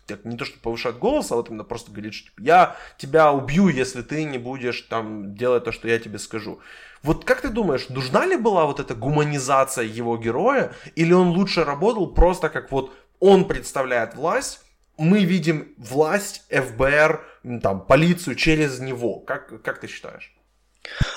[0.06, 3.68] так, не то что повышает голос, а вот именно просто говорит, что я тебя убью,
[3.68, 6.60] если ты не будешь там делать то, что я тебе скажу.
[7.02, 11.64] Вот как ты думаешь, нужна ли была вот эта гуманизация его героя, или он лучше
[11.64, 14.60] работал просто как вот он представляет власть,
[14.96, 17.24] мы видим власть, ФБР,
[17.62, 19.20] там, полицию через него.
[19.20, 20.34] Как, как ты считаешь?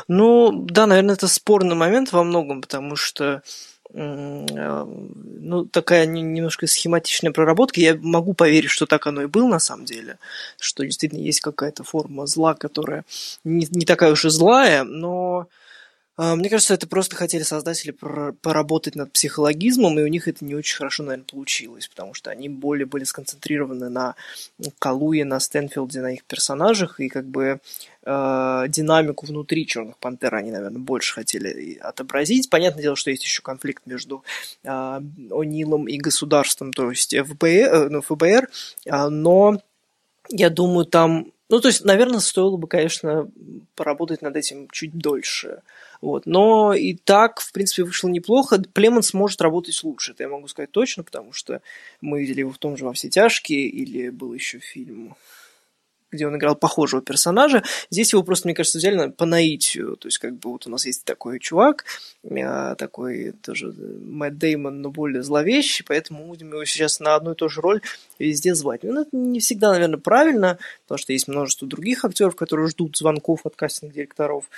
[0.07, 3.41] Ну, да, наверное, это спорный момент во многом, потому что
[3.93, 7.79] э, ну, такая немножко схематичная проработка.
[7.79, 10.19] Я могу поверить, что так оно и было на самом деле,
[10.59, 13.03] что действительно есть какая-то форма зла, которая
[13.43, 15.47] не, не такая уж и злая, но
[16.17, 20.77] мне кажется, это просто хотели создатели поработать над психологизмом, и у них это не очень
[20.77, 24.15] хорошо, наверное, получилось, потому что они более были сконцентрированы на
[24.79, 27.59] Калуе, на Стэнфилде, на их персонажах, и как бы
[28.03, 32.49] э, динамику внутри Черных Пантер они, наверное, больше хотели отобразить.
[32.49, 34.23] Понятное дело, что есть еще конфликт между
[34.63, 38.49] э, О'Нилом и государством, то есть ФБР, э, ну, ФБР
[38.85, 39.61] э, но
[40.29, 43.29] я думаю, там ну, то есть, наверное, стоило бы, конечно,
[43.75, 45.63] поработать над этим чуть дольше.
[46.01, 46.25] Вот.
[46.25, 48.61] Но и так, в принципе, вышло неплохо.
[48.73, 51.61] Племонс может работать лучше, это я могу сказать точно, потому что
[52.01, 55.15] мы видели его в том же «Во все тяжкие», или был еще фильм
[56.11, 57.63] где он играл похожего персонажа.
[57.89, 59.95] Здесь его просто, мне кажется, взяли по наитию.
[59.95, 61.85] То есть, как бы вот у нас есть такой чувак,
[62.29, 67.35] а, такой тоже Мэтт Деймон, но более зловещий, поэтому будем его сейчас на одну и
[67.35, 67.81] ту же роль
[68.19, 68.83] везде звать.
[68.83, 73.45] Ну, это не всегда, наверное, правильно, потому что есть множество других актеров, которые ждут звонков
[73.45, 74.49] от кастинг директоров.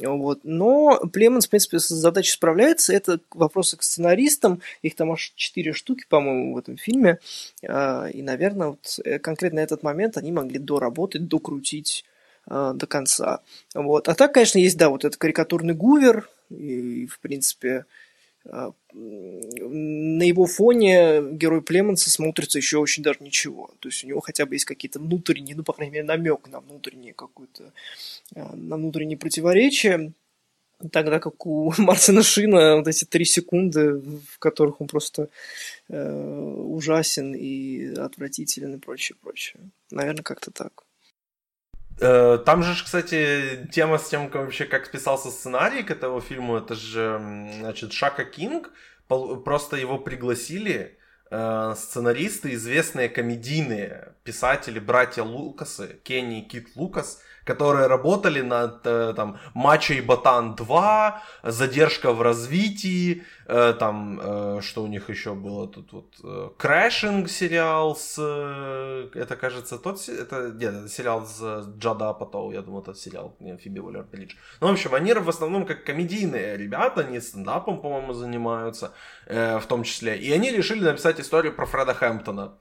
[0.00, 0.40] Вот.
[0.44, 2.92] Но Племенс, в принципе, с задачей справляется.
[2.92, 4.60] Это вопросы к сценаристам.
[4.82, 7.18] Их там аж четыре штуки, по-моему, в этом фильме.
[7.66, 12.04] А, и, наверное, вот э, конкретно этот момент они могли доработать, докрутить
[12.46, 13.40] а, до конца.
[13.74, 14.08] Вот.
[14.08, 16.28] А так, конечно, есть, да, вот этот карикатурный Гувер.
[16.50, 17.84] И, в принципе,
[18.50, 23.70] на его фоне герой Племенса смотрится еще очень даже ничего.
[23.80, 26.60] То есть у него хотя бы есть какие-то внутренние, ну, по крайней мере, намек на
[26.60, 27.72] внутренние какую-то,
[28.34, 30.12] а, на внутренние противоречия.
[30.92, 35.28] Тогда как у Мартина Шина вот эти три секунды, в которых он просто
[35.88, 39.60] э, ужасен и отвратителен и прочее, прочее.
[39.90, 40.84] Наверное, как-то так.
[42.00, 46.56] Э, там же, кстати, тема с тем, как вообще как писался сценарий к этому фильму,
[46.56, 47.20] это же,
[47.58, 48.70] значит, Шака Кинг,
[49.08, 50.98] просто его пригласили
[51.30, 59.14] э, сценаристы, известные комедийные писатели, братья Лукасы, Кенни и Кит Лукас, которые работали над э,
[59.16, 65.32] там Мачо и Ботан 2, задержка в развитии, э, там э, что у них еще
[65.32, 68.18] было тут вот Крашинг сериал с
[69.14, 73.34] это кажется тот это нет это сериал Джадда Апатоу, я думаю, это сериал
[73.64, 74.34] Фиби Уоллер Бридж.
[74.60, 78.92] Ну, в общем, они в основном как комедийные ребята, они стендапом, по-моему, занимаются,
[79.26, 80.18] в том числе.
[80.18, 82.52] И они решили написать историю про Фреда Хэмптона.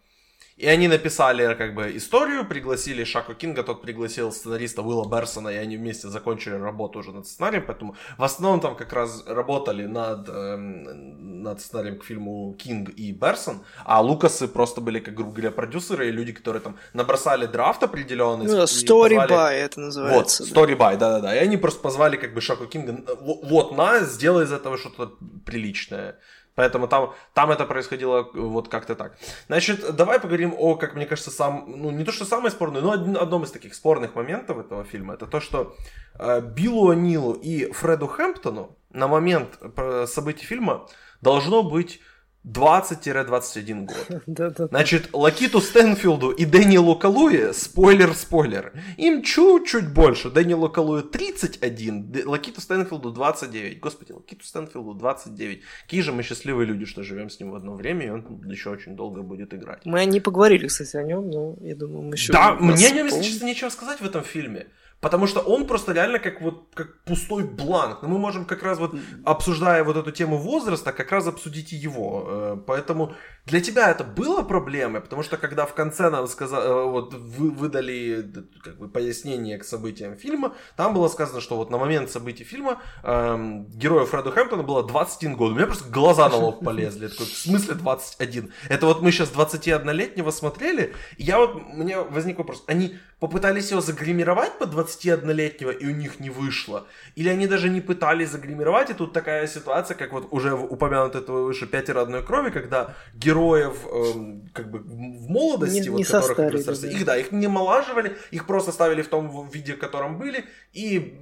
[0.57, 5.55] И они написали как бы историю, пригласили Шаку Кинга, тот пригласил сценариста Уилла Берсона, и
[5.55, 10.27] они вместе закончили работу уже над сценарием, поэтому в основном там как раз работали над,
[10.27, 15.51] э, над сценарием к фильму Кинг и Берсон, а Лукасы просто были, как грубо говоря,
[15.51, 18.47] продюсеры и люди, которые там набросали драфт определенный.
[18.47, 19.31] Ну, story позвали...
[19.31, 20.43] by это называется.
[20.43, 21.35] Вот, story by, да-да-да.
[21.35, 25.13] И они просто позвали как бы Шаку Кинга, вот, на, сделай из этого что-то
[25.45, 26.17] приличное.
[26.57, 29.15] Поэтому там, там это происходило вот как-то так.
[29.45, 32.93] Значит, давай поговорим о, как мне кажется, сам, ну не то что самое спорное, но
[32.93, 35.13] одном из таких спорных моментов этого фильма.
[35.13, 35.75] Это то, что
[36.17, 40.87] э, Биллу О'Нилу и Фреду Хэмптону на момент э, событий фильма
[41.21, 42.01] должно быть
[42.45, 44.67] 20-21 год.
[44.69, 50.29] Значит, Лакиту Стэнфилду и Дэниелу Калуе, спойлер-спойлер, им чуть-чуть больше.
[50.29, 53.79] Дэниелу Калуе 31, Лакиту Стэнфилду 29.
[53.79, 55.61] Господи, Лакиту Стэнфилду 29.
[55.83, 58.69] Какие же мы счастливые люди, что живем с ним в одно время, и он еще
[58.69, 59.85] очень долго будет играть.
[59.85, 62.31] Мы не поговорили, кстати, о нем, но я думаю, мы еще...
[62.31, 64.67] Да, мне о нем, если честно, нечего сказать в этом фильме.
[64.99, 68.01] Потому что он просто реально как вот как пустой бланк.
[68.01, 71.75] Но мы можем как раз вот, обсуждая вот эту тему возраста, как раз обсудить и
[71.75, 72.25] его.
[72.27, 73.13] Э, поэтому
[73.47, 74.99] Для тебя это было проблемой?
[74.99, 78.29] Потому что когда в конце нам сказали, э, вот вы выдали
[78.61, 82.81] как бы, пояснение к событиям фильма, там было сказано, что вот на момент событий фильма
[83.03, 85.51] эм, герою Фреду Хэмптона было 21 год.
[85.51, 87.07] У меня просто глаза на лоб полезли.
[87.07, 88.51] Такой, в смысле 21?
[88.67, 92.65] Это вот мы сейчас 21-летнего смотрели, и я вот, меня возник вопрос.
[92.67, 96.85] Они попытались его загримировать под 21-летнего, и у них не вышло?
[97.15, 101.45] Или они даже не пытались загримировать, и тут такая ситуация, как вот уже упомянутый этого
[101.45, 102.93] выше «Пятеро одной крови», когда
[103.37, 106.87] героев эм, как бы в молодости, не, вот, не которых да.
[106.87, 111.19] их, да, их не омолаживали, их просто ставили в том виде, в котором были, и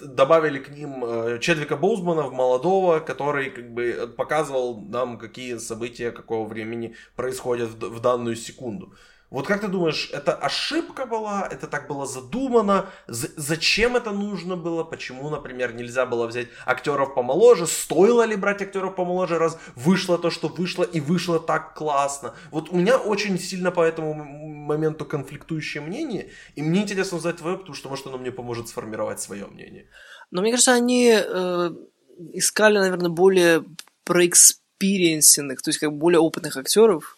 [0.00, 6.10] добавили к ним э, Чедвика Боузмана в молодого, который как бы показывал нам, какие события
[6.10, 8.94] какого времени происходят в, в данную секунду.
[9.30, 14.56] Вот как ты думаешь, это ошибка была, это так было задумано, З- зачем это нужно
[14.56, 20.16] было, почему, например, нельзя было взять актеров помоложе, стоило ли брать актеров помоложе, раз вышло
[20.18, 22.34] то, что вышло, и вышло так классно.
[22.50, 27.56] Вот у меня очень сильно по этому моменту конфликтующее мнение, и мне интересно узнать твое,
[27.56, 29.88] потому что, может, оно мне поможет сформировать свое мнение.
[30.30, 31.70] Но мне кажется, они э,
[32.32, 33.64] искали, наверное, более
[34.04, 37.16] проэкспириенсенных, то есть как более опытных актеров,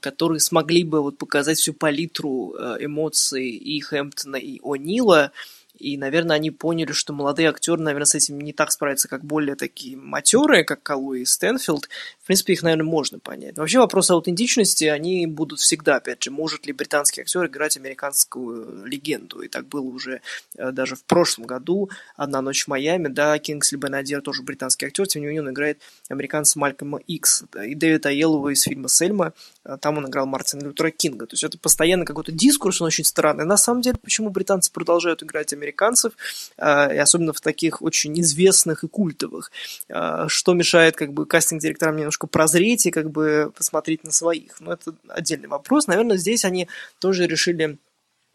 [0.00, 5.32] которые смогли бы вот показать всю палитру э, эмоций и Хэмптона, и О'Нила,
[5.78, 9.56] и, наверное, они поняли, что молодые актеры, наверное, с этим не так справятся, как более
[9.56, 11.88] такие матерые, как Калуи и Стэнфилд.
[12.22, 13.56] В принципе, их, наверное, можно понять.
[13.58, 19.42] вообще вопрос аутентичности, они будут всегда, опять же, может ли британский актер играть американскую легенду.
[19.42, 20.22] И так было уже
[20.56, 25.06] э, даже в прошлом году, «Одна ночь в Майами», да, Кингсли Бенадир тоже британский актер,
[25.06, 27.44] тем не менее он играет американца Малькома Икс.
[27.52, 29.34] Да, и Дэвид Айелова из фильма «Сельма»,
[29.80, 31.26] там он играл Мартина Лютера Кинга.
[31.26, 33.44] То есть это постоянно какой-то дискурс, он очень странный.
[33.44, 36.12] На самом деле, почему британцы продолжают играть американцев
[36.56, 39.50] а, и особенно в таких очень известных и культовых,
[39.88, 44.60] а, что мешает как бы кастинг-директорам немножко прозреть и как бы посмотреть на своих.
[44.60, 45.86] Но это отдельный вопрос.
[45.86, 47.85] Наверное, здесь они тоже решили а,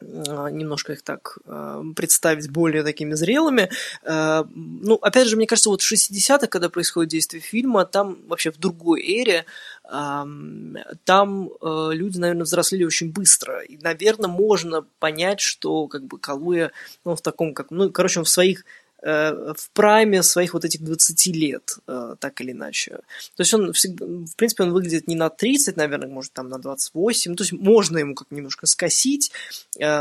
[0.02, 1.38] немножко их так
[1.96, 3.70] представить более такими зрелыми.
[4.04, 8.58] Ну, опять же, мне кажется, вот в 60-х, когда происходит действие фильма, там вообще в
[8.58, 9.46] другой эре
[11.06, 13.62] там люди, наверное, взрослели очень быстро.
[13.62, 16.72] И, наверное, можно понять, что как бы Калуя,
[17.04, 18.64] ну, в таком, как, ну, короче, он в своих
[19.02, 23.00] в прайме своих вот этих 20 лет, э, так или иначе.
[23.36, 26.60] То есть он всегда, в принципе, он выглядит не на 30, наверное, может, там на
[26.60, 27.36] 28.
[27.36, 29.32] То есть можно ему как немножко скосить,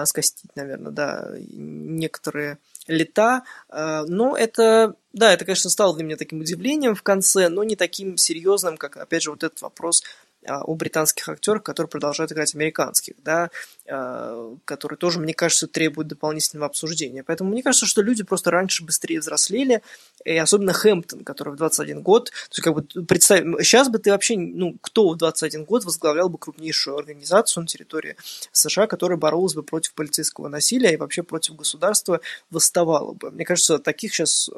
[0.05, 2.59] скосить, наверное, да, некоторые
[2.91, 7.65] лета, э, но это, да, это, конечно, стало для меня таким удивлением в конце, но
[7.65, 10.03] не таким серьезным, как, опять же, вот этот вопрос
[10.46, 13.50] о британских актерах, которые продолжают играть американских, да,
[13.87, 17.22] а, которые тоже, мне кажется, требуют дополнительного обсуждения.
[17.22, 19.83] Поэтому мне кажется, что люди просто раньше быстрее взрослели,
[20.24, 24.11] и особенно Хэмптон, который в 21 год, то есть как бы представь, сейчас бы ты
[24.11, 28.16] вообще, ну, кто в 21 год возглавлял бы крупнейшую организацию на территории
[28.53, 33.31] США, которая боролась бы против полицейского насилия и вообще против государства восставала бы.
[33.31, 34.48] Мне кажется, таких сейчас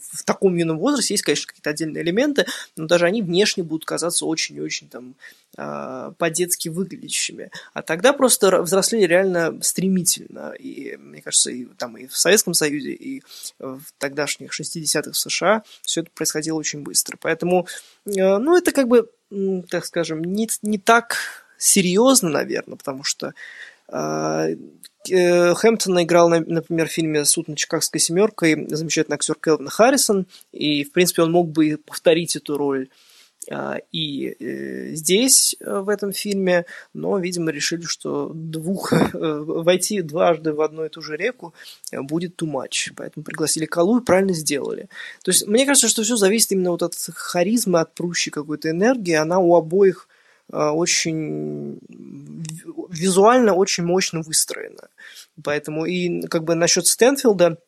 [0.00, 4.26] в таком юном возрасте есть, конечно, какие-то отдельные элементы, но даже они внешне будут казаться
[4.26, 5.14] очень и очень там
[5.56, 7.50] а, по-детски выглядящими.
[7.72, 10.52] А тогда просто взрослели реально стремительно.
[10.52, 13.22] И, мне кажется, и, там и в Советском Союзе, и
[13.58, 17.16] в тогдашних 60-х в США все это происходило очень быстро.
[17.20, 17.66] Поэтому,
[18.06, 19.10] э, ну, это как бы,
[19.68, 21.16] так скажем, не, не так
[21.58, 23.34] серьезно, наверное, потому что
[23.88, 24.48] а,
[25.06, 30.92] Хэмптона играл, например, в фильме «Суд над Чикагской семеркой» замечательный актер Келвин Харрисон, и, в
[30.92, 32.88] принципе, он мог бы повторить эту роль
[33.50, 40.52] а, и э, здесь, э, в этом фильме, но, видимо, решили, что двух, войти дважды
[40.52, 41.54] в одну и ту же реку
[41.92, 44.88] будет too much, поэтому пригласили Калу и правильно сделали.
[45.22, 49.14] То есть, мне кажется, что все зависит именно вот от харизмы, от прущей какой-то энергии,
[49.14, 50.08] она у обоих
[50.50, 51.78] очень
[52.88, 54.88] визуально очень мощно выстроена.
[55.42, 57.58] Поэтому и как бы насчет Стэнфилда,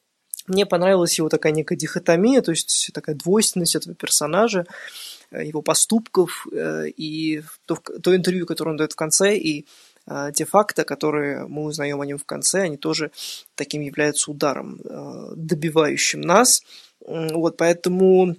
[0.46, 4.66] мне понравилась его такая некая дихотомия, то есть такая двойственность этого персонажа,
[5.30, 9.66] э, его поступков э, и то, то интервью, которое он дает в конце, и
[10.06, 13.10] э, те факты, которые мы узнаем о нем в конце, они тоже
[13.54, 14.80] таким являются ударом,
[15.36, 16.62] добивающим нас.
[17.00, 18.36] Вот, поэтому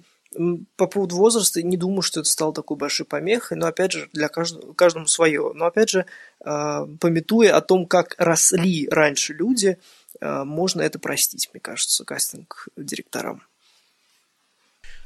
[0.76, 4.28] по поводу возраста не думаю, что это стало такой большой помехой, но опять же, для
[4.28, 5.52] каждого, каждому свое.
[5.54, 6.06] Но опять же,
[6.44, 9.78] э, пометуя о том, как росли раньше люди,
[10.20, 13.42] э, можно это простить, мне кажется, кастинг-директорам.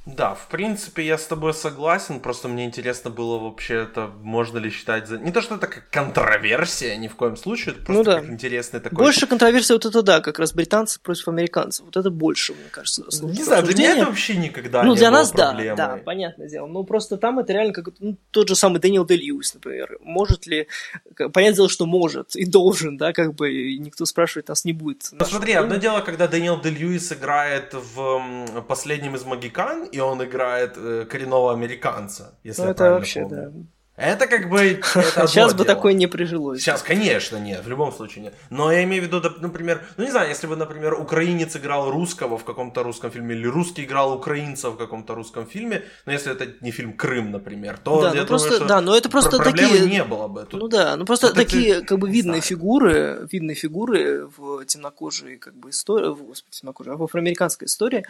[0.07, 4.70] Да, в принципе, я с тобой согласен, просто мне интересно было вообще это, можно ли
[4.70, 5.18] считать за...
[5.18, 8.20] Не то, что это как контроверсия, ни в коем случае, это просто ну, да.
[8.20, 8.96] как интересный такой...
[8.96, 13.04] Больше контроверсия вот это да, как раз британцы против американцев, вот это больше, мне кажется.
[13.22, 15.76] Не знаю, для меня это вообще никогда ну, не для было нас проблемой.
[15.76, 19.04] да, да, понятное дело, но просто там это реально как ну, тот же самый Дэниел
[19.04, 20.68] Де Льюис, например, может ли...
[21.16, 25.09] Понятное дело, что может и должен, да, как бы, и никто спрашивать нас не будет.
[25.11, 30.22] Ну смотри, одно дело, когда Дэниел Де Льюис играет в последнем из Магикан, и он
[30.22, 33.51] играет э, коренного американца, если ну, я это вообще, помню.
[33.51, 33.76] да.
[33.97, 34.61] Это как бы...
[34.61, 35.74] Это Сейчас бы дело.
[35.74, 36.61] такое не прижилось.
[36.61, 38.34] Сейчас, конечно, нет, в любом случае нет.
[38.51, 42.36] Но я имею в виду, например, ну не знаю, если бы, например, украинец играл русского
[42.36, 46.47] в каком-то русском фильме, или русский играл украинца в каком-то русском фильме, но если это
[46.61, 49.38] не фильм «Крым», например, то да, я ну просто, думаю, что да, но это просто
[49.38, 49.90] проблемы такие...
[49.90, 50.44] не было бы.
[50.44, 50.61] Тут.
[50.61, 55.55] Ну да, ну просто это такие как бы видные фигуры, видные фигуры в темнокожей как
[55.55, 58.05] бы истории, в, господи, темнокожей, а в афроамериканской истории,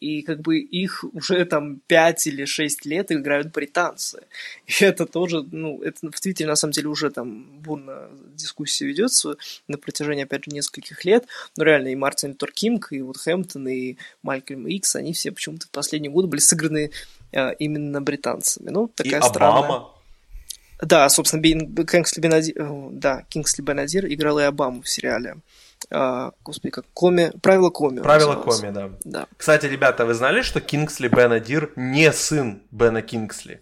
[0.00, 4.24] и как бы их уже там 5 или 6 лет играют британцы.
[4.66, 9.36] И это тоже, ну, это в Твиттере на самом деле уже там бурно дискуссия ведется
[9.68, 11.26] на протяжении, опять же, нескольких лет.
[11.56, 15.66] Но реально и Мартин Лютер Кинг, и вот Хэмптон, и Малькольм Икс, они все почему-то
[15.66, 16.90] в последние годы были сыграны
[17.32, 18.70] а, именно британцами.
[18.70, 19.64] Ну, такая и странная...
[19.64, 19.94] Обама.
[20.82, 22.54] Да, собственно, Бен, Кингсли Бенадир,
[22.92, 25.36] да, Кингсли Бенадир играл и Обаму в сериале.
[25.90, 28.00] А, господи, как Коми, правило Коми.
[28.00, 28.90] Правило Коми, да.
[29.04, 29.26] да.
[29.36, 33.60] Кстати, ребята, вы знали, что Кингсли Бенадир не сын Бена Кингсли?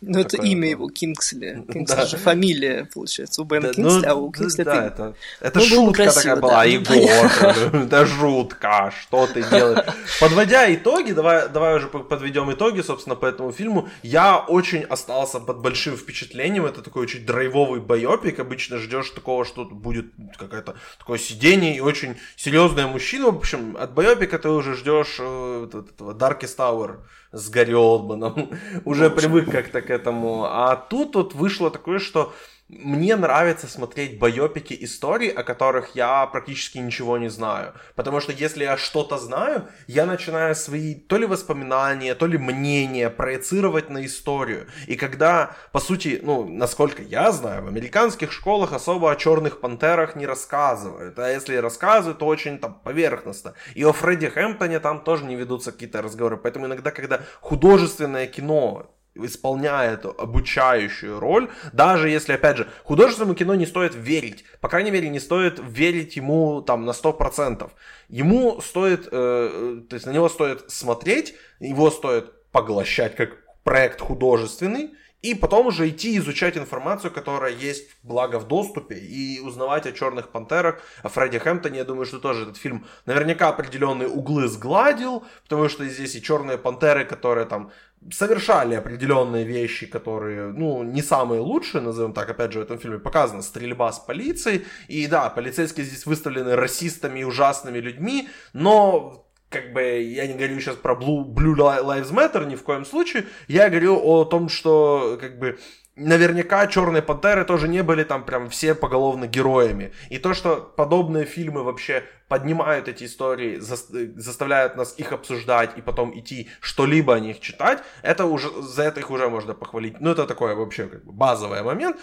[0.00, 1.64] Ну, это имя его, Кингсли.
[1.72, 5.14] Кингсли же фамилия, получается, у Бена да, Кингсли, ну, а у Кингсли да, это.
[5.40, 9.84] Это, ну, шутка такая была, Егор, это жутко, что ты делаешь?
[10.20, 13.88] Подводя итоги, давай, уже подведем итоги, собственно, по этому фильму.
[14.02, 19.64] Я очень остался под большим впечатлением, это такой очень драйвовый байопик, обычно ждешь такого, что
[19.64, 20.06] будет
[20.38, 25.68] какое-то такое сидение и очень серьезные мужчины, в общем, от байопика ты уже ждешь э,
[25.72, 26.98] этого Darkest Hour,
[27.32, 28.50] с Гэри Олдманом,
[28.84, 30.44] уже привык как-то к этому.
[30.44, 32.32] А тут вот вышло такое, что
[32.68, 37.74] мне нравится смотреть байопики историй, о которых я практически ничего не знаю.
[37.94, 43.08] Потому что если я что-то знаю, я начинаю свои то ли воспоминания, то ли мнения
[43.08, 44.66] проецировать на историю.
[44.88, 50.16] И когда, по сути, ну, насколько я знаю, в американских школах особо о черных пантерах
[50.16, 51.16] не рассказывают.
[51.20, 53.54] А если рассказывают, то очень там поверхностно.
[53.76, 56.36] И о Фредди Хэмптоне там тоже не ведутся какие-то разговоры.
[56.36, 58.90] Поэтому иногда, когда художественное кино
[59.24, 65.08] исполняет обучающую роль, даже если, опять же, художественному кино не стоит верить, по крайней мере,
[65.08, 67.70] не стоит верить ему там на 100%.
[68.08, 74.94] Ему стоит, э, то есть на него стоит смотреть, его стоит поглощать как проект художественный,
[75.22, 80.28] и потом уже идти изучать информацию, которая есть, благо, в доступе, и узнавать о Черных
[80.28, 81.78] Пантерах, о Фредди Хэмптоне.
[81.78, 86.58] Я думаю, что тоже этот фильм наверняка определенные углы сгладил, потому что здесь и Черные
[86.58, 87.72] Пантеры, которые там
[88.12, 92.98] совершали определенные вещи, которые, ну, не самые лучшие, назовем так, опять же, в этом фильме
[92.98, 99.72] показана стрельба с полицией, и да, полицейские здесь выставлены расистами и ужасными людьми, но как
[99.72, 103.68] бы я не говорю сейчас про Blue, Blue Lives Matter ни в коем случае, я
[103.68, 105.58] говорю о том, что как бы
[105.96, 109.92] наверняка Черные Пантеры тоже не были там прям все поголовно героями.
[110.10, 116.18] И то, что подобные фильмы вообще поднимают эти истории, заставляют нас их обсуждать и потом
[116.18, 120.00] идти что-либо о них читать, это уже, за это их уже можно похвалить.
[120.00, 121.96] Ну, это такой вообще как бы базовый момент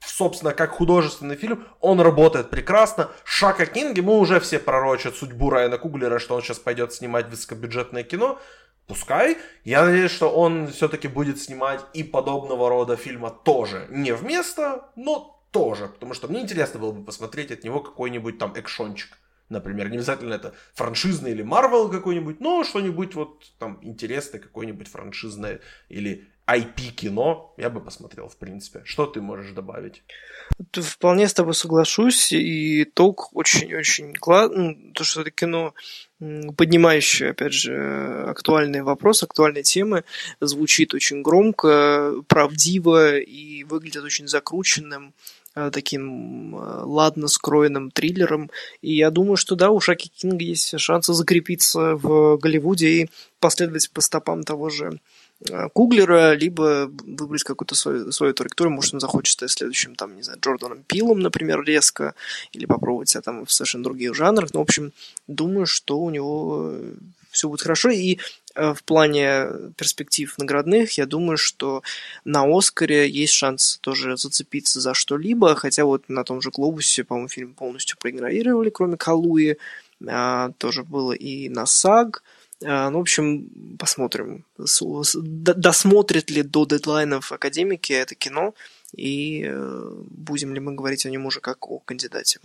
[0.00, 3.10] собственно, как художественный фильм, он работает прекрасно.
[3.24, 8.02] Шака Кинг, ему уже все пророчат судьбу Райана Куглера, что он сейчас пойдет снимать высокобюджетное
[8.02, 8.38] кино.
[8.86, 9.36] Пускай.
[9.64, 13.86] Я надеюсь, что он все-таки будет снимать и подобного рода фильма тоже.
[13.90, 15.88] Не вместо, но тоже.
[15.88, 19.18] Потому что мне интересно было бы посмотреть от него какой-нибудь там экшончик.
[19.50, 25.60] Например, не обязательно это франшизный или Марвел какой-нибудь, но что-нибудь вот там интересное, какое-нибудь франшизное
[25.88, 28.80] или IP-кино я бы посмотрел, в принципе.
[28.84, 30.02] Что ты можешь добавить?
[30.72, 34.56] Вполне с тобой соглашусь, и итог очень-очень классный.
[34.56, 35.74] Ну, то, что это кино,
[36.18, 40.04] поднимающее, опять же, актуальный вопрос, актуальные темы,
[40.40, 45.12] звучит очень громко, правдиво и выглядит очень закрученным
[45.54, 48.50] э, таким э, ладно скроенным триллером.
[48.80, 53.90] И я думаю, что да, у Шаки Кинга есть шансы закрепиться в Голливуде и последовать
[53.90, 54.98] по стопам того же
[55.72, 58.74] Куглера, либо выбрать какую-то свою, свою траекторию.
[58.74, 62.14] Может, он захочет стать следующим, там, не знаю, Джорданом Пилом, например, резко,
[62.52, 64.52] или попробовать себя там в совершенно других жанрах.
[64.52, 64.92] Но, в общем,
[65.28, 66.92] думаю, что у него э,
[67.30, 67.90] все будет хорошо.
[67.90, 68.18] И
[68.54, 71.82] э, в плане перспектив наградных, я думаю, что
[72.24, 77.28] на Оскаре есть шанс тоже зацепиться за что-либо, хотя вот на том же Глобусе, по-моему,
[77.28, 79.56] фильм полностью проигнорировали, кроме Калуи,
[80.06, 82.22] а, тоже было и на САГ,
[82.60, 88.54] Ну, в общем, посмотрим, досмотрят ли до дедлайнов академики это кино,
[88.96, 92.40] и э, будем ли мы говорить о нем уже как о кандидате.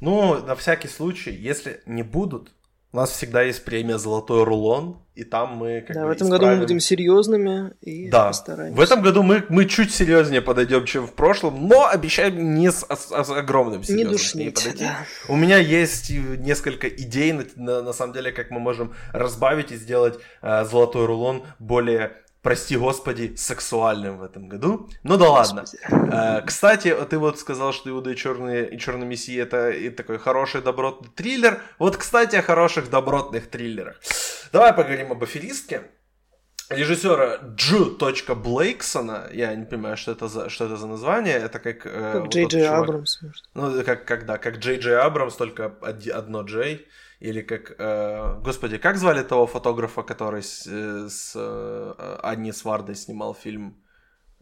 [0.00, 2.52] Ну, на всякий случай, если не будут,
[2.92, 6.26] у нас всегда есть премия «Золотой рулон», и там мы как Да, бы в этом
[6.28, 6.40] исправим...
[6.40, 8.28] году мы будем серьезными и да.
[8.28, 8.76] постараемся.
[8.76, 12.84] В этом году мы, мы чуть серьезнее подойдем, чем в прошлом, но обещаем не с,
[12.84, 15.06] с, с огромным серьезным Не душнить, да.
[15.28, 19.76] У меня есть несколько идей, на, на, на самом деле, как мы можем разбавить и
[19.76, 22.12] сделать э, «Золотой рулон» более
[22.42, 24.88] прости господи, сексуальным в этом году.
[25.02, 25.64] Ну да ладно.
[25.90, 30.18] Э, кстати, ты вот сказал, что Иуда и Черный, и Черный Мессия это и такой
[30.18, 31.62] хороший добротный триллер.
[31.78, 33.96] Вот, кстати, о хороших добротных триллерах.
[34.52, 35.82] Давай поговорим об аферистке.
[36.68, 38.34] Режиссера Дж.
[38.34, 41.86] Блейксона, я не понимаю, что это за, что это за название, это как...
[41.86, 43.20] Э, как Джей Джей Абрамс.
[43.54, 45.74] Ну, как, как, да, как Джей Джей Абрамс, только
[46.14, 46.86] одно Джей.
[47.22, 52.96] Или как, э, господи, как звали того фотографа, который с, э, с э, Анни Свардой
[52.96, 53.76] снимал фильм?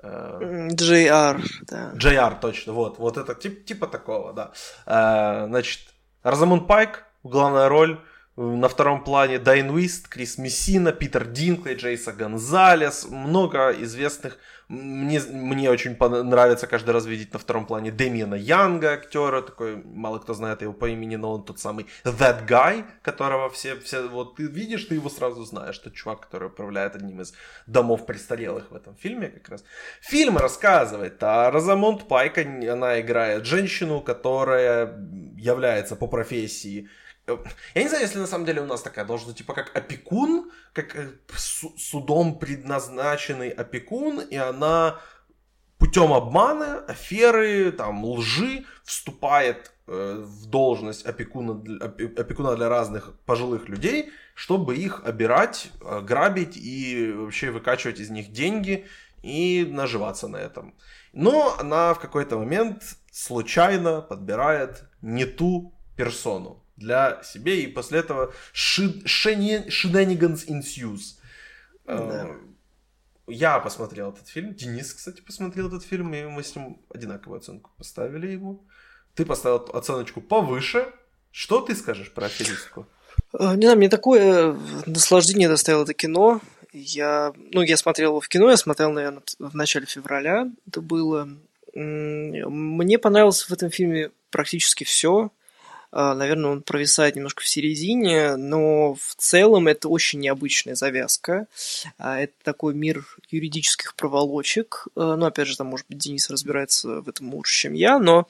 [0.03, 1.93] Джей-Ар, да.
[1.95, 4.53] Джей-Ар, точно, вот, вот это тип, типа такого, да.
[4.87, 5.81] Э, значит,
[6.23, 8.01] Розамунд Пайк, главная роль,
[8.41, 14.39] на втором плане Дайн Уист, Крис Мессина, Питер Динклей, Джейса Гонзалес, много известных.
[14.69, 20.21] Мне, мне очень нравится каждый раз видеть на втором плане Дэмиена Янга, актера, такой, мало
[20.21, 24.37] кто знает его по имени, но он тот самый That Guy, которого все, все вот
[24.37, 27.35] ты видишь, ты его сразу знаешь, тот чувак, который управляет одним из
[27.67, 29.65] домов престарелых в этом фильме как раз.
[30.01, 34.97] Фильм рассказывает а Розамонд Пайка, она играет женщину, которая
[35.37, 36.89] является по профессии
[37.75, 40.97] я не знаю, если на самом деле у нас такая должна, типа, как опекун, как
[40.97, 44.99] э, судом предназначенный опекун, и она
[45.79, 51.55] путем обмана, аферы, там, лжи вступает э, в должность опекуна,
[52.17, 58.31] опекуна для разных пожилых людей, чтобы их обирать, э, грабить и вообще выкачивать из них
[58.31, 58.87] деньги
[59.23, 60.75] и наживаться на этом.
[61.13, 68.33] Но она в какой-то момент случайно подбирает не ту персону для себе, и после этого
[68.55, 71.19] shenanigans ensues.
[71.87, 72.27] Да.
[72.27, 72.37] Э,
[73.29, 77.71] я посмотрел этот фильм, Денис, кстати, посмотрел этот фильм, и мы с ним одинаковую оценку
[77.77, 78.67] поставили ему.
[79.15, 80.93] Ты поставил оценочку повыше.
[81.31, 82.87] Что ты скажешь про аферистку?
[83.39, 84.57] Э, не знаю, мне такое
[84.87, 86.41] наслаждение доставило это кино.
[86.73, 91.29] Я, ну, я смотрел его в кино, я смотрел, наверное, в начале февраля это было.
[91.75, 95.31] Мне понравилось в этом фильме практически все.
[95.93, 101.47] А, наверное, он провисает немножко в середине, но в целом это очень необычная завязка.
[101.99, 104.87] А, это такой мир юридических проволочек.
[104.95, 108.29] А, ну, опять же, там, может быть, Денис разбирается в этом лучше, чем я, но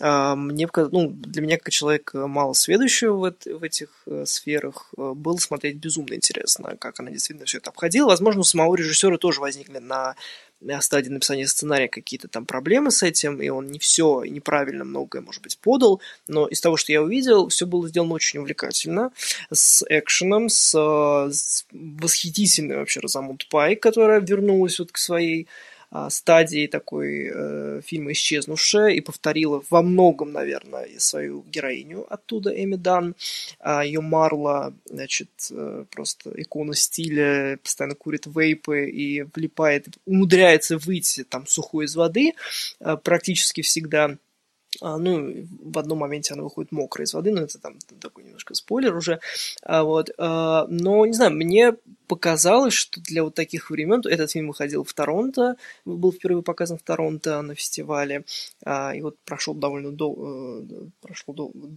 [0.00, 5.36] мне ну, для меня, как человека мало сведущего в, в этих э, сферах, э, было
[5.36, 8.06] смотреть безумно интересно, как она действительно все это обходила.
[8.06, 10.14] Возможно, у самого режиссера тоже возникли на
[10.80, 15.42] стадии написания сценария какие-то там проблемы с этим, и он не все неправильно многое, может
[15.42, 19.12] быть, подал, но из того, что я увидел, все было сделано очень увлекательно,
[19.50, 25.48] с экшеном, с, с восхитительной вообще Розамунд Пай, которая вернулась вот к своей
[26.08, 33.14] стадии такой э, фильма «Исчезнувшая» и повторила во многом, наверное, свою героиню оттуда, Эми Дан.
[33.58, 41.24] А ее Марла, значит, э, просто икона стиля, постоянно курит вейпы и влипает, умудряется выйти
[41.24, 42.34] там сухой из воды
[42.80, 44.16] э, практически всегда–
[44.80, 48.54] а, ну, в одном моменте она выходит мокрая из воды, но это там такой немножко
[48.54, 49.20] спойлер уже.
[49.62, 50.10] А, вот.
[50.16, 51.74] А, но, не знаю, мне
[52.10, 55.54] показалось, что для вот таких времен этот фильм выходил в Торонто,
[55.84, 58.24] был впервые показан в Торонто на фестивале,
[58.64, 61.68] а, и вот прошел довольно долго, э, прошло долго,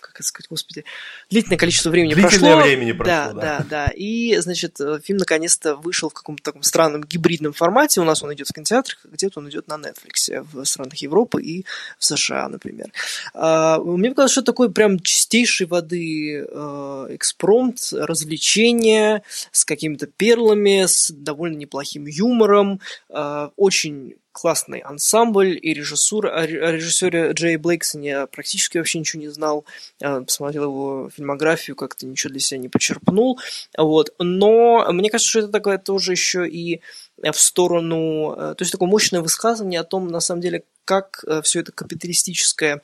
[0.00, 0.84] как это сказать, господи,
[1.28, 2.66] длительное количество времени Длительное прошло.
[2.66, 3.32] времени прошло, да.
[3.32, 3.92] Да, да, да.
[3.94, 8.00] И, значит, э, фильм наконец-то вышел в каком-то таком странном гибридном формате.
[8.00, 11.66] У нас он идет в кинотеатрах, где-то он идет на Netflix в странах Европы и
[11.98, 12.90] в США, например.
[13.34, 19.22] А, мне показалось, что такой прям чистейшей воды э, экспромт, развлечение
[19.58, 22.80] с какими-то перлами, с довольно неплохим юмором,
[23.10, 26.30] э, очень классный ансамбль и режиссура.
[26.30, 29.64] О режиссере Джей Блейксоне я практически вообще ничего не знал.
[29.98, 33.40] Посмотрел его фильмографию, как-то ничего для себя не почерпнул.
[33.76, 34.14] Вот.
[34.20, 36.82] Но мне кажется, что это такое тоже еще и
[37.22, 38.34] в сторону...
[38.36, 41.72] Э, то есть такое мощное высказывание о том, на самом деле, как э, все это
[41.72, 42.80] капиталистическое,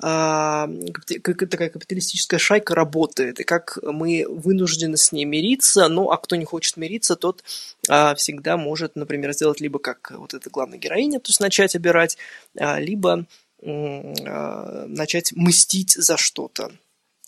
[0.00, 0.68] а,
[1.06, 6.44] такая капиталистическая шайка работает, и как мы вынуждены с ней мириться, ну, а кто не
[6.44, 7.44] хочет мириться, тот
[7.88, 12.16] а, всегда может, например, сделать либо как вот эта главная героиня, то есть начать обирать,
[12.58, 13.26] а, либо
[13.64, 16.72] начать мстить за что-то.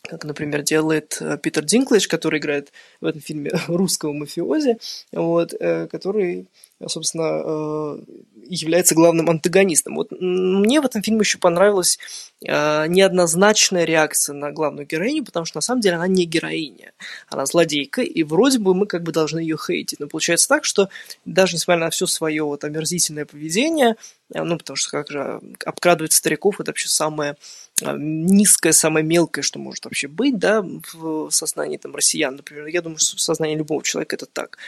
[0.09, 4.79] Как, например, делает э, Питер Динклэйдж, который играет в этом фильме русского мафиози,
[5.13, 6.47] вот, э, который,
[6.87, 7.99] собственно, э,
[8.47, 9.95] является главным антагонистом.
[9.97, 11.99] Вот мне в этом фильме еще понравилась
[12.43, 16.93] неоднозначная реакция на главную героиню, потому что на самом деле она не героиня,
[17.29, 19.99] она злодейка, и вроде бы мы как бы должны ее хейтить.
[19.99, 20.91] Но получается так, что
[21.25, 23.97] даже несмотря на все свое вот омерзительное поведение,
[24.29, 27.37] ну, потому что как же обкрадывать стариков, это вообще самое
[27.83, 32.67] низкое, самое мелкое, что может вообще быть, да, в сознании там россиян, например.
[32.67, 34.59] Я думаю, что в сознании любого человека это так.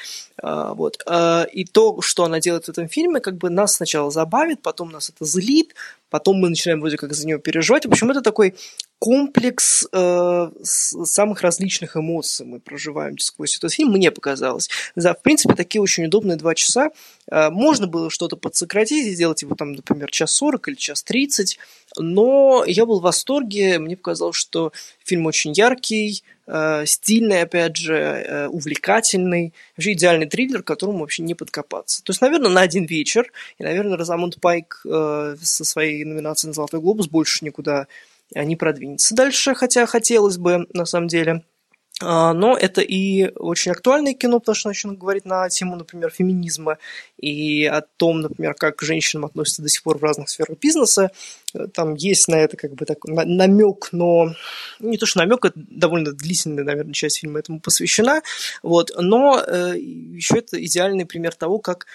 [0.42, 1.02] А, вот.
[1.06, 4.90] А, и то, что она делает в этом фильме, как бы нас сначала забавит, потом
[4.90, 5.74] нас это злит,
[6.10, 7.86] потом мы начинаем вроде как за нее переживать.
[7.86, 8.56] В общем, это такой
[8.98, 14.68] комплекс э, самых различных эмоций мы проживаем сквозь этот фильм, мне показалось.
[14.94, 16.90] Да, в принципе, такие очень удобные два часа.
[17.30, 21.58] Э, можно было что-то подсократить и сделать его там, например, час сорок или час тридцать,
[21.98, 24.72] но я был в восторге, мне показалось, что
[25.04, 31.34] фильм очень яркий, э, стильный, опять же, э, увлекательный, вообще идеальный триллер, которому вообще не
[31.34, 32.02] подкопаться.
[32.02, 36.54] То есть, наверное, на один вечер, и, наверное, Розамунд Пайк э, со своей номинацией на
[36.54, 37.86] «Золотой глобус» больше никуда не
[38.56, 41.42] продвинется дальше, хотя хотелось бы, на самом деле.
[42.02, 46.76] А, но это и очень актуальное кино, потому что начинает говорить на тему, например, феминизма
[47.18, 51.10] и о том, например, как к женщинам относятся до сих пор в разных сферах бизнеса.
[51.72, 54.34] Там есть на это как бы так намек, но
[54.78, 58.20] не то что намек, это довольно длительная, наверное, часть фильма этому посвящена.
[58.62, 61.86] Вот, но э, еще это идеальный пример того, как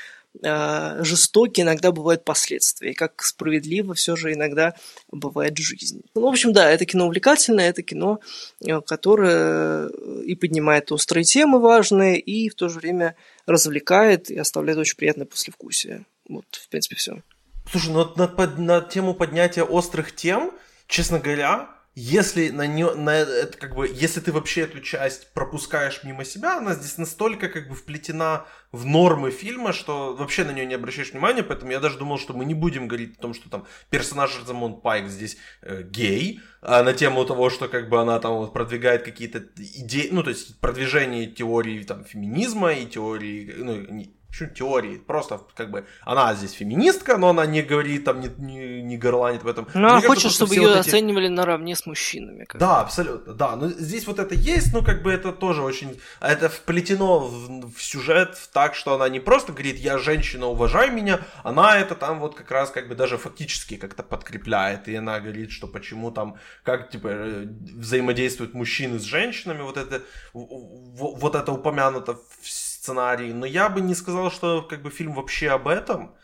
[0.44, 4.74] э, жестокие иногда бывают последствия, и как справедливо все же иногда
[5.12, 6.02] бывает жизнь.
[6.16, 8.20] Ну, в общем, да, это кино увлекательное, это кино,
[8.66, 9.90] э, которое
[10.24, 13.16] и поднимает острые темы важные, и в то же время
[13.46, 16.06] развлекает и оставляет очень приятное послевкусие.
[16.30, 17.22] Вот, в принципе, все.
[17.70, 20.52] Слушай, ну на, на, на тему поднятия острых тем,
[20.88, 26.04] честно говоря, если на нее, на это как бы, если ты вообще эту часть пропускаешь
[26.04, 30.66] мимо себя, она здесь настолько как бы вплетена в нормы фильма, что вообще на нее
[30.66, 33.50] не обращаешь внимания, поэтому я даже думал, что мы не будем говорить о том, что
[33.50, 38.20] там персонаж Розамонд Пайк здесь э, гей, а на тему того, что как бы она
[38.20, 43.76] там вот продвигает какие-то идеи, ну то есть продвижение теории там феминизма и теории, ну
[43.76, 44.98] не, Почему теории?
[44.98, 49.44] Просто как бы она здесь феминистка, но она не говорит там, не, не, не горланит
[49.44, 49.68] в этом.
[49.74, 50.88] Ну, она хочет, чтобы ее вот эти...
[50.88, 52.46] оценивали наравне с мужчинами.
[52.46, 53.58] Как да, абсолютно, да.
[53.58, 56.00] Но здесь вот это есть, но как бы это тоже очень...
[56.22, 61.20] Это вплетено в, в сюжет так, что она не просто говорит, я женщина, уважай меня,
[61.44, 64.88] она это там вот как раз как бы даже фактически как-то подкрепляет.
[64.88, 70.02] И она говорит, что почему там, как типа э, взаимодействуют мужчины с женщинами, вот это,
[70.34, 75.50] вот это упомянуто в сценарий, но я бы не сказал, что как бы фильм вообще
[75.50, 76.16] об этом.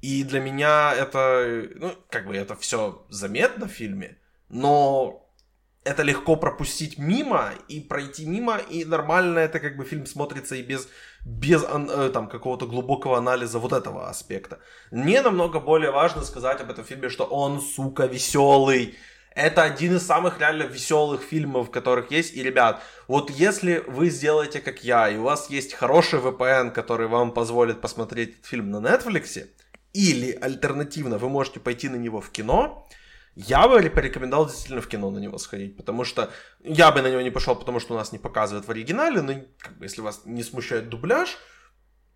[0.00, 5.22] И для меня это, ну, как бы это все заметно в фильме, но
[5.84, 10.62] это легко пропустить мимо и пройти мимо, и нормально это как бы фильм смотрится и
[10.62, 10.88] без,
[11.24, 14.58] без э, там какого-то глубокого анализа вот этого аспекта.
[14.90, 18.96] Мне намного более важно сказать об этом фильме, что он, сука, веселый,
[19.36, 22.34] это один из самых реально веселых фильмов, которых есть.
[22.34, 27.06] И, ребят, вот если вы сделаете как я, и у вас есть хороший VPN, который
[27.06, 29.46] вам позволит посмотреть этот фильм на Netflix,
[29.92, 32.88] или альтернативно вы можете пойти на него в кино,
[33.34, 36.30] я бы порекомендовал действительно в кино на него сходить, потому что
[36.64, 39.34] я бы на него не пошел, потому что у нас не показывают в оригинале, но
[39.58, 41.36] как бы, если вас не смущает дубляж,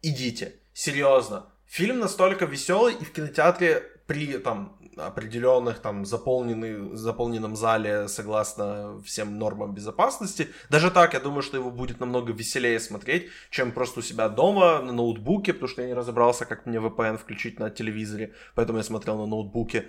[0.01, 1.53] идите, серьезно.
[1.67, 9.39] Фильм настолько веселый, и в кинотеатре при там определенных там заполненный, заполненном зале согласно всем
[9.39, 10.49] нормам безопасности.
[10.69, 14.81] Даже так, я думаю, что его будет намного веселее смотреть, чем просто у себя дома
[14.83, 18.85] на ноутбуке, потому что я не разобрался, как мне VPN включить на телевизоре, поэтому я
[18.85, 19.89] смотрел на ноутбуке.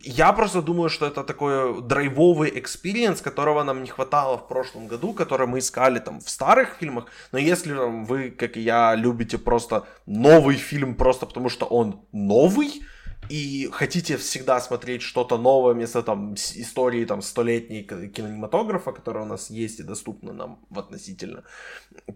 [0.00, 5.12] Я просто думаю, что это такой драйвовый experience, которого нам не хватало в прошлом году,
[5.12, 7.06] который мы искали там в старых фильмах.
[7.32, 12.06] Но если там, вы, как и я, любите просто новый фильм просто потому, что он
[12.12, 12.82] новый,
[13.28, 19.50] и хотите всегда смотреть что-то новое вместо там истории там столетней кинематографа, которая у нас
[19.50, 21.44] есть и доступна нам в относительно,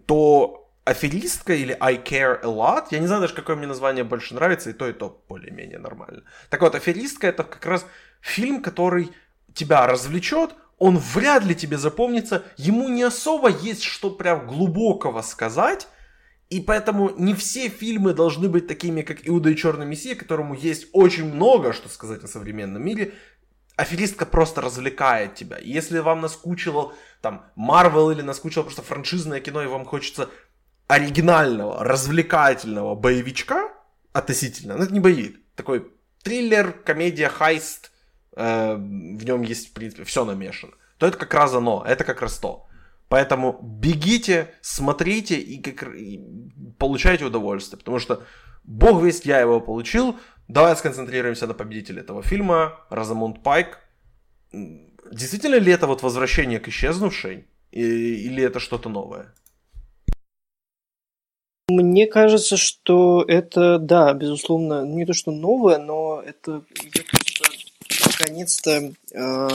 [0.05, 4.33] то аферистка или I care a lot, я не знаю даже, какое мне название больше
[4.35, 6.23] нравится, и то, и то более-менее нормально.
[6.49, 7.85] Так вот, аферистка это как раз
[8.21, 9.11] фильм, который
[9.53, 15.87] тебя развлечет, он вряд ли тебе запомнится, ему не особо есть что прям глубокого сказать,
[16.49, 20.87] и поэтому не все фильмы должны быть такими, как «Иуда и Черный Мессия», которому есть
[20.93, 23.13] очень много, что сказать о современном мире.
[23.75, 25.57] Аферистка просто развлекает тебя.
[25.61, 30.29] Если вам наскучило там Марвел или наскучило просто франшизное кино, и вам хочется
[30.87, 33.71] оригинального, развлекательного боевичка
[34.13, 35.91] относительно, ну это не боевик, такой
[36.23, 37.91] триллер, комедия, хайст,
[38.35, 42.21] э, в нем есть, в принципе, все намешано то это как раз оно, это как
[42.21, 42.67] раз то.
[43.09, 46.21] Поэтому бегите, смотрите и, как, и
[46.77, 48.23] получайте удовольствие, потому что
[48.63, 50.19] бог весть, я его получил.
[50.47, 53.79] Давай сконцентрируемся на победителе этого фильма, Розамунд Пайк.
[54.51, 57.47] Действительно ли это вот возвращение к исчезнувшей?
[57.71, 59.33] Или это что-то новое?
[61.69, 67.03] Мне кажется, что это, да, безусловно, не то что новое, но это ее
[68.17, 69.49] наконец-то э,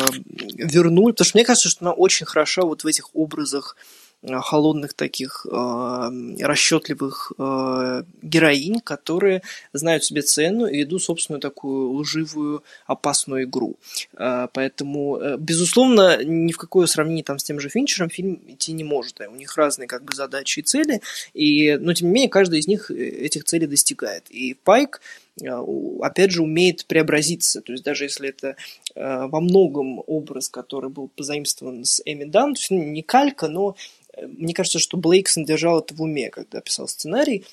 [0.55, 3.77] вернули, потому что мне кажется, что она очень хороша вот в этих образах
[4.23, 6.11] Э, холодных таких э,
[6.41, 9.43] расчетливых э, героинь, которые
[9.73, 13.77] знают себе цену и ведут собственную такую лживую, опасную игру.
[14.17, 18.73] Э, поэтому, э, безусловно, ни в какое сравнение там с тем же Финчером фильм идти
[18.73, 19.21] не может.
[19.21, 21.03] У них разные как бы задачи и цели,
[21.35, 24.31] и, но тем не менее каждый из них э, этих целей достигает.
[24.31, 25.01] И Пайк
[25.41, 27.63] опять же, умеет преобразиться.
[27.63, 28.57] То есть даже если это
[28.95, 33.49] э, во многом образ, который был позаимствован с Эми Дан, то есть ну, не калька,
[33.49, 33.75] но
[34.21, 37.45] мне кажется, что Блейксон держал это в уме, когда писал сценарий,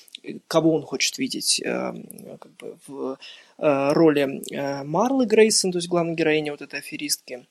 [0.46, 1.92] кого он хочет видеть э,
[2.38, 3.18] как бы в
[3.58, 7.46] э, роли э, Марлы Грейсон, то есть главной героини вот этой аферистки.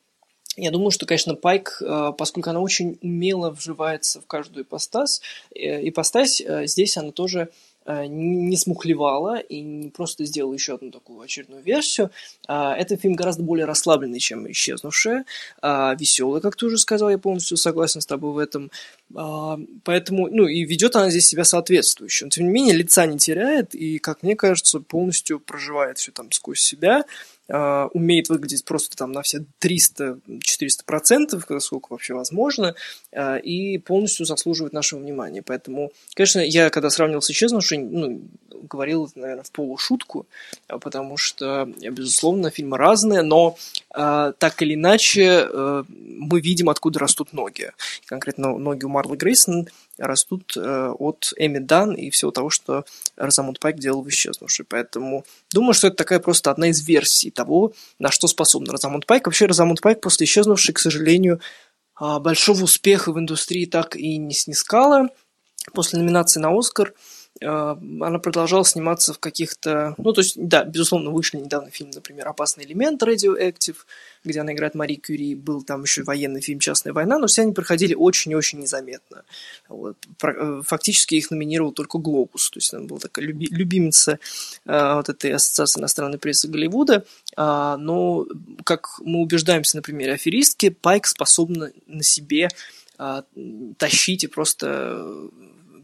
[0.55, 1.82] Я думаю, что, конечно, Пайк,
[2.17, 5.21] поскольку она очень умело вживается в каждую ипостась,
[5.53, 7.68] ипостась здесь она тоже Э,
[8.07, 12.11] не смухлевала и не просто сделала еще одну такую очередную версию.
[12.47, 15.25] А, этот фильм гораздо более расслабленный, чем «Исчезнувшая»,
[15.61, 18.71] а, веселый, как ты уже сказал, я полностью согласен с тобой в этом.
[19.15, 22.25] А, поэтому, ну, и ведет она здесь себя соответствующе.
[22.25, 26.31] Но, тем не менее, лица не теряет и, как мне кажется, полностью проживает все там
[26.31, 27.05] сквозь себя.
[27.51, 30.19] А, умеет выглядеть просто там на все 300-400
[30.85, 32.75] процентов, сколько вообще возможно,
[33.11, 35.41] а, и полностью заслуживает нашего внимания.
[35.41, 38.21] Поэтому, конечно, я когда сравнивал с «Исчезнувшей», ну,
[38.61, 40.27] говорил наверное, в полушутку,
[40.67, 43.57] а, потому что, безусловно, фильмы разные, но
[43.91, 47.71] так или иначе мы видим, откуда растут ноги.
[48.05, 49.67] Конкретно ноги у Марлы Грейсон
[49.99, 52.85] растут э, от Эми Дан и всего того, что
[53.15, 54.65] Розамунд Пайк делал в «Исчезнувшей».
[54.67, 59.27] Поэтому думаю, что это такая просто одна из версий того, на что способен Розамунд Пайк.
[59.27, 61.39] Вообще Розамунд Пайк после «Исчезнувшей», к сожалению,
[61.95, 65.09] а, большого успеха в индустрии так и не снискала.
[65.73, 66.93] После номинации на «Оскар»
[67.41, 69.95] она продолжала сниматься в каких-то...
[69.97, 73.77] Ну, то есть, да, безусловно, вышли недавно фильм, например, «Опасный элемент» Radioactive,
[74.23, 77.53] где она играет Мари Кюри, был там еще военный фильм «Частная война», но все они
[77.53, 79.23] проходили очень и очень незаметно.
[79.69, 79.97] Вот.
[80.23, 84.19] Э, фактически их номинировал только «Глобус», то есть она была такая люби, любимица
[84.65, 87.05] э, вот этой ассоциации иностранной прессы Голливуда,
[87.37, 88.27] э, но,
[88.65, 92.49] как мы убеждаемся на примере аферистки, Пайк способна на себе
[92.97, 93.21] э,
[93.77, 95.29] тащить и просто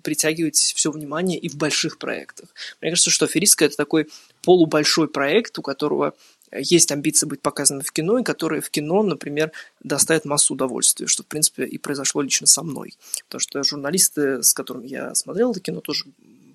[0.05, 2.49] притягивать все внимание и в больших проектах.
[2.79, 4.07] Мне кажется, что «Аферистка»— это такой
[4.43, 6.13] полубольшой проект, у которого
[6.51, 9.51] есть амбиция быть показанным в кино, и который в кино, например,
[9.83, 12.93] доставит массу удовольствия, что, в принципе, и произошло лично со мной.
[13.25, 16.05] Потому что журналисты, с которыми я смотрел это кино, тоже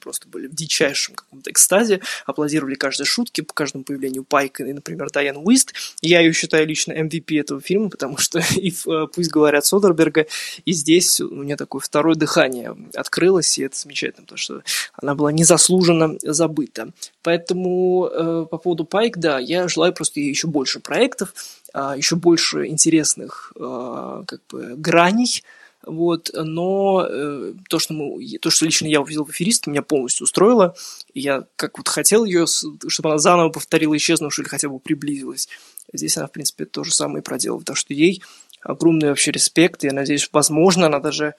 [0.01, 5.11] просто были в дичайшем каком-то экстазе, аплодировали каждой шутке, по каждому появлению Пайка и, например,
[5.11, 5.73] Дайан Уист.
[6.03, 10.27] Я ее считаю лично MVP этого фильма, потому что и э, «Пусть говорят» Содерберга,
[10.65, 14.63] и здесь у меня такое второе дыхание открылось, и это замечательно, потому что
[14.95, 16.91] она была незаслуженно забыта.
[17.23, 21.35] Поэтому э, по поводу Пайк, да, я желаю просто еще больше проектов,
[21.75, 25.43] э, еще больше интересных э, как бы граней,
[25.83, 30.25] вот, но э, то, что мы, то, что лично я увидел в аферистке, меня полностью
[30.25, 30.75] устроило.
[31.15, 35.49] Я как вот хотел ее, чтобы она заново повторила исчезнувшую или хотя бы приблизилась.
[35.93, 38.23] Здесь она, в принципе, то же самое проделала, потому что ей
[38.63, 39.83] огромный вообще респект.
[39.83, 41.35] Я надеюсь, возможно, она даже...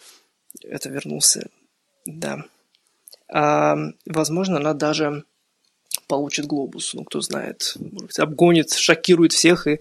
[0.64, 1.48] Это вернулся...
[2.06, 2.44] Да.
[3.30, 3.78] А,
[4.08, 5.24] возможно, она даже
[6.08, 7.74] получит глобус, ну, кто знает.
[7.80, 9.80] Может быть, обгонит, шокирует всех и,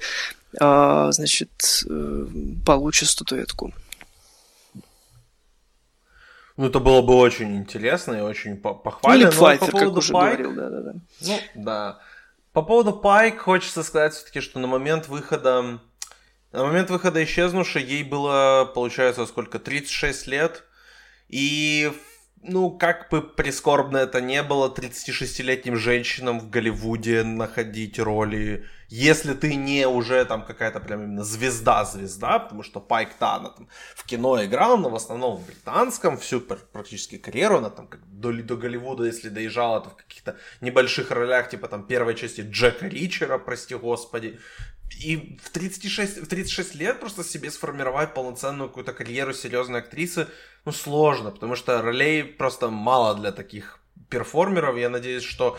[0.61, 2.27] а, значит, э,
[2.67, 3.73] получит статуэтку.
[6.61, 9.25] Ну, это было бы очень интересно и очень похвально.
[9.25, 10.93] Ну, Файфер, по поводу как уже Пайк, говорил, да-да-да.
[11.23, 11.99] Ну, да.
[12.53, 15.81] По поводу Пайк хочется сказать все-таки, что на момент выхода
[16.53, 20.65] на момент выхода исчезнувшей ей было, получается, сколько, 36 лет.
[21.31, 21.91] И
[22.43, 29.55] ну, как бы прискорбно это не было, 36-летним женщинам в Голливуде находить роли, если ты
[29.55, 34.79] не уже там какая-то прям именно звезда-звезда, потому что Пайк Тана там в кино играл,
[34.79, 39.29] но в основном в британском, всю практически карьеру, она там как до, до Голливуда, если
[39.29, 44.41] доезжала, то в каких-то небольших ролях, типа там первой части Джека Ричера, прости господи,
[44.99, 50.27] и в 36, в 36 лет просто себе сформировать полноценную какую-то карьеру серьезной актрисы,
[50.65, 54.77] ну, сложно, потому что ролей просто мало для таких перформеров.
[54.77, 55.57] Я надеюсь, что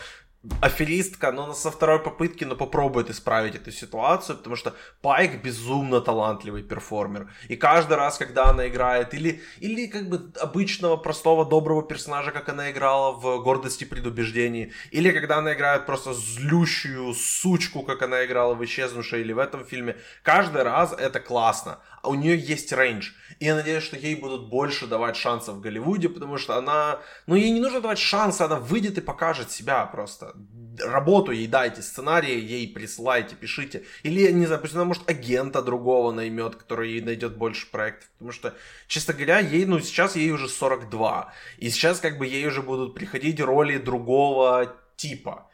[0.60, 6.64] аферистка, но со второй попытки, но попробует исправить эту ситуацию, потому что Пайк безумно талантливый
[6.64, 7.30] перформер.
[7.47, 12.49] И каждый раз, когда она играет, или, или как бы обычного, простого, доброго персонажа, как
[12.49, 18.26] она играла в «Гордости и предубеждении», или когда она играет просто злющую сучку, как она
[18.26, 21.78] играла в «Исчезнувшей» или в этом фильме, каждый раз это классно.
[22.02, 23.12] А у нее есть рейндж.
[23.39, 26.99] И я надеюсь, что ей будут больше давать шансов в Голливуде, потому что она...
[27.28, 30.36] Ну, ей не нужно давать шансы, она выйдет и покажет себя просто.
[30.80, 33.84] Работу ей дайте, сценарии ей присылайте, пишите.
[34.04, 38.10] Или, не знаю, пусть она, может, агента другого наймет, который ей найдет больше проектов.
[38.14, 38.54] Потому что,
[38.88, 41.34] честно говоря, ей, ну, сейчас ей уже 42.
[41.58, 45.47] И сейчас, как бы, ей уже будут приходить роли другого типа.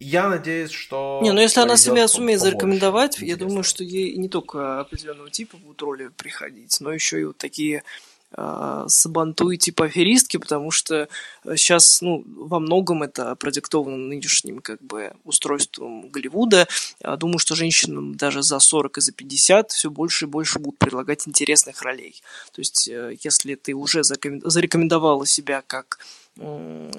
[0.00, 1.20] Я надеюсь, что...
[1.22, 5.56] Не, ну если она себя сумеет зарекомендовать, я думаю, что ей не только определенного типа
[5.56, 7.84] будут роли приходить, но еще и вот такие
[8.36, 11.08] э, сабантуи типа аферистки, потому что
[11.56, 16.66] сейчас, ну, во многом это продиктовано нынешним, как бы, устройством Голливуда.
[17.00, 20.78] Я думаю, что женщинам даже за 40 и за 50 все больше и больше будут
[20.78, 22.20] предлагать интересных ролей.
[22.52, 25.98] То есть, э, если ты уже зарекомендовала себя как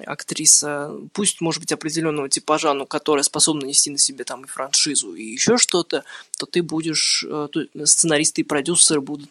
[0.06, 5.14] актриса, пусть, может быть, определенного типажа, но которая способна нести на себе там и франшизу,
[5.14, 6.04] и еще что-то,
[6.38, 7.48] то ты будешь, э,
[7.84, 9.28] сценаристы и продюсеры будут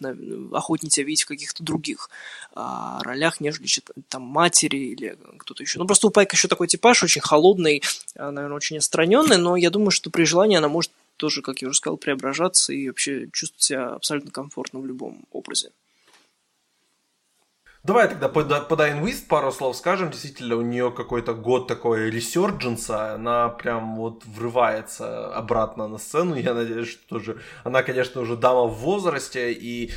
[0.54, 2.10] охотнее тебя видеть в каких-то других
[2.54, 3.68] а, ролях, нежели
[4.08, 5.80] там матери или кто-то еще.
[5.80, 7.82] Ну, просто у Пайка еще такой типаж, очень холодный,
[8.16, 11.70] а, наверное, очень отстраненный, но я думаю, что при желании она может тоже, как я
[11.70, 15.72] уже сказал, преображаться и вообще чувствовать себя абсолютно комфортно в любом образе.
[17.86, 20.10] Давай тогда по, по Уист пару слов скажем.
[20.10, 23.14] Действительно, у нее какой-то год такой resurgence'а.
[23.14, 26.36] Она прям вот врывается обратно на сцену.
[26.36, 27.42] Я надеюсь, что тоже...
[27.64, 29.92] Она, конечно, уже дама в возрасте и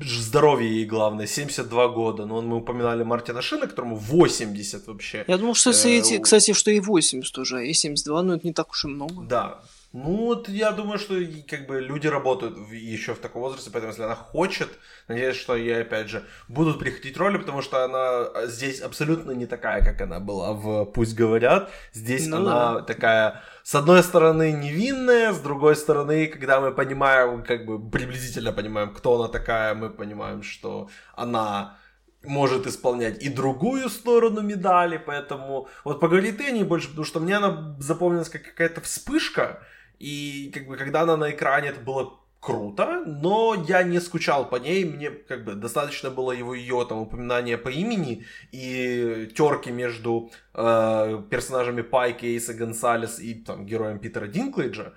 [0.00, 1.28] здоровье ей главное.
[1.28, 2.26] 72 года.
[2.26, 5.24] Но мы упоминали Мартина Шина, которому 80 вообще.
[5.28, 7.68] Я думал, что, э, кстати, что и 80 уже.
[7.68, 9.22] И 72, но это не так уж и много.
[9.22, 9.60] Да.
[9.92, 11.14] Ну, вот я думаю, что
[11.46, 14.70] как бы люди работают еще в таком возрасте, поэтому если она хочет,
[15.06, 19.44] надеюсь, что ей, опять же, будут приходить роли, потому что она а, здесь абсолютно не
[19.44, 21.70] такая, как она была в «Пусть говорят».
[21.92, 22.80] Здесь ну, она да.
[22.82, 28.94] такая, с одной стороны, невинная, с другой стороны, когда мы понимаем, как бы приблизительно понимаем,
[28.94, 31.76] кто она такая, мы понимаем, что она
[32.24, 37.20] может исполнять и другую сторону медали, поэтому вот поговори ты о ней больше, потому что
[37.20, 39.62] мне она запомнилась как какая-то вспышка,
[40.02, 44.56] и как бы когда она на экране, это было круто, но я не скучал по
[44.56, 50.32] ней, мне как бы достаточно было его ее там упоминания по имени и терки между
[50.54, 54.92] э, персонажами Пайки, Эйса Гонсалес и там героем Питера Динклейджа.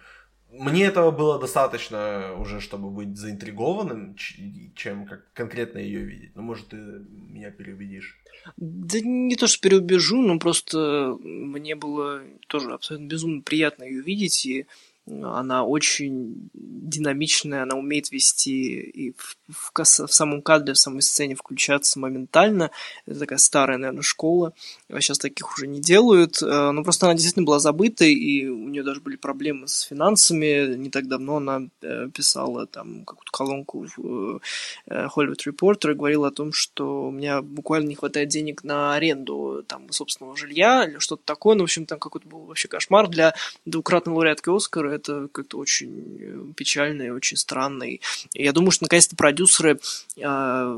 [0.51, 4.15] Мне этого было достаточно уже, чтобы быть заинтригованным,
[4.73, 6.31] чем как конкретно ее видеть.
[6.35, 8.17] Ну, может, ты меня переубедишь.
[8.57, 14.45] Да не то, что переубежу, но просто мне было тоже абсолютно безумно приятно ее видеть,
[14.45, 14.65] и
[15.07, 21.35] она очень динамичная, она умеет вести и в, в, в самом кадре, в самой сцене
[21.35, 22.71] включаться моментально.
[23.05, 24.53] Это такая старая, наверное, школа.
[24.89, 26.41] Сейчас таких уже не делают.
[26.41, 30.75] Э, но просто она действительно была забыта, и у нее даже были проблемы с финансами.
[30.75, 34.41] Не так давно она э, писала там какую-то колонку в
[34.87, 38.95] э, Hollywood Reporter и говорила о том, что у меня буквально не хватает денег на
[38.95, 41.55] аренду там собственного жилья или что-то такое.
[41.55, 43.35] Ну, в общем, там какой-то был вообще кошмар для
[43.65, 47.83] двукратной лауреатки Оскара это как-то очень э, печально и очень странно.
[47.83, 47.99] И
[48.33, 49.79] я думаю, что наконец-то продюсеры
[50.17, 50.75] э,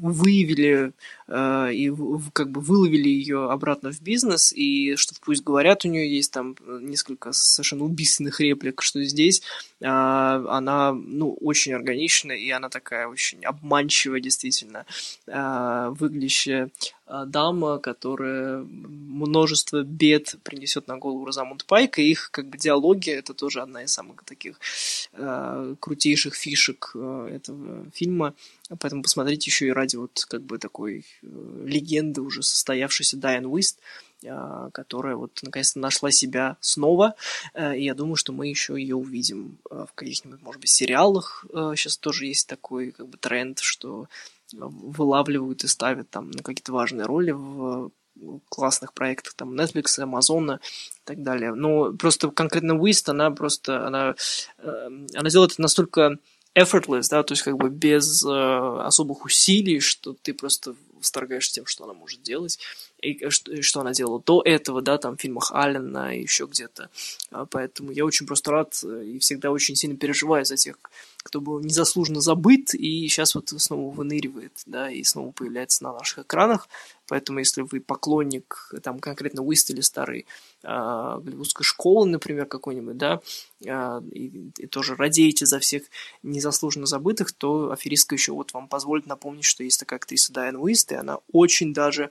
[0.00, 0.92] выявили
[1.28, 6.10] и в, как бы выловили ее обратно в бизнес, и что пусть говорят, у нее
[6.10, 9.42] есть там несколько совершенно убийственных реплик, что здесь
[9.80, 14.86] э, она, ну, очень органичная, и она такая очень обманчивая, действительно,
[15.26, 16.70] э, выглядящая
[17.08, 23.08] а, дама, которая множество бед принесет на голову Розамунд Пайк, и их как бы диалоги
[23.10, 24.60] это тоже одна из самых таких
[25.14, 28.34] э, крутейших фишек э, этого фильма.
[28.68, 33.78] Поэтому посмотрите еще и ради вот как бы такой э, легенды уже состоявшейся Дайан Уист,
[34.20, 37.14] которая вот наконец-то нашла себя снова.
[37.54, 41.46] Э, и я думаю, что мы еще ее увидим э, в каких-нибудь, может быть, сериалах.
[41.50, 44.06] Сейчас тоже есть такой как бы тренд, что
[44.52, 47.90] вылавливают и ставят там на какие-то важные роли в
[48.48, 50.60] классных проектах, там, Netflix, Amazon и
[51.04, 51.54] так далее.
[51.54, 54.14] Но просто конкретно Уист, она просто, она,
[54.58, 56.18] она делает это настолько
[56.58, 61.66] effortless, да, то есть как бы без э, особых усилий, что ты просто восторгаешься тем,
[61.66, 62.58] что она может делать,
[63.00, 66.90] и что, она делала до этого, да, там в фильмах Аллена и еще где-то.
[67.30, 70.76] А, поэтому я очень просто рад и всегда очень сильно переживаю за тех,
[71.22, 76.20] кто был незаслуженно забыт и сейчас вот снова выныривает, да, и снова появляется на наших
[76.20, 76.68] экранах.
[77.06, 80.26] Поэтому, если вы поклонник, там, конкретно Уистели старой
[80.62, 83.20] э, голливудской школы, например, какой-нибудь, да,
[83.64, 85.84] э, и, и тоже радеете за всех
[86.22, 90.92] незаслуженно забытых, то аферистка еще вот вам позволит напомнить, что есть такая актриса Дайан Уист,
[90.92, 92.10] и она очень даже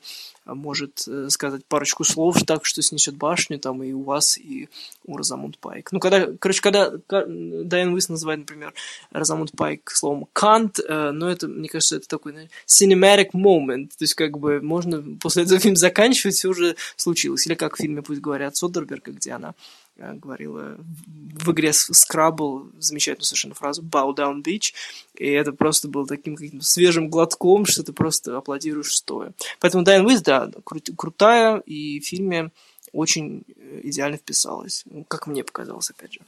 [0.55, 4.69] может э, сказать парочку слов так, что снесет башню там и у вас, и
[5.05, 5.91] у Розамунд Пайк.
[5.91, 8.73] Ну, когда, короче, когда Дайан Уист называет, например,
[9.11, 14.15] Розамунд Пайк словом «кант», э, но это, мне кажется, это такой cinematic moment, то есть
[14.15, 17.45] как бы можно после этого фильм заканчивать, все уже случилось.
[17.47, 19.53] Или как в фильме «Пусть говорят» Содерберга, где она
[19.97, 24.73] говорила в игре Scrabble замечательную совершенно фразу «Bow down beach»,
[25.15, 29.33] и это просто было таким каким-то свежим глотком, что ты просто аплодируешь стоя.
[29.59, 32.51] Поэтому Дайан Уиз, да, кру- крутая, и в фильме
[32.91, 36.19] очень э, идеально вписалась, ну, как мне показалось, опять же.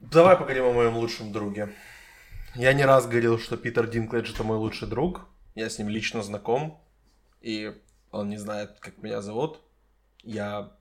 [0.00, 1.74] Давай поговорим о моем лучшем друге.
[2.54, 5.26] Я не раз говорил, что Питер Динклэдж это мой лучший друг.
[5.54, 6.82] Я с ним лично знаком.
[7.40, 7.72] И
[8.10, 9.60] он не знает, как меня зовут.
[10.22, 10.72] Я...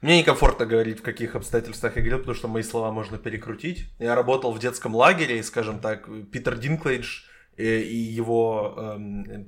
[0.00, 3.86] Мне некомфортно говорить, в каких обстоятельствах я говорил, потому что мои слова можно перекрутить.
[3.98, 7.24] Я работал в детском лагере, и, скажем так, Питер Динклейдж
[7.56, 9.44] э, и его э,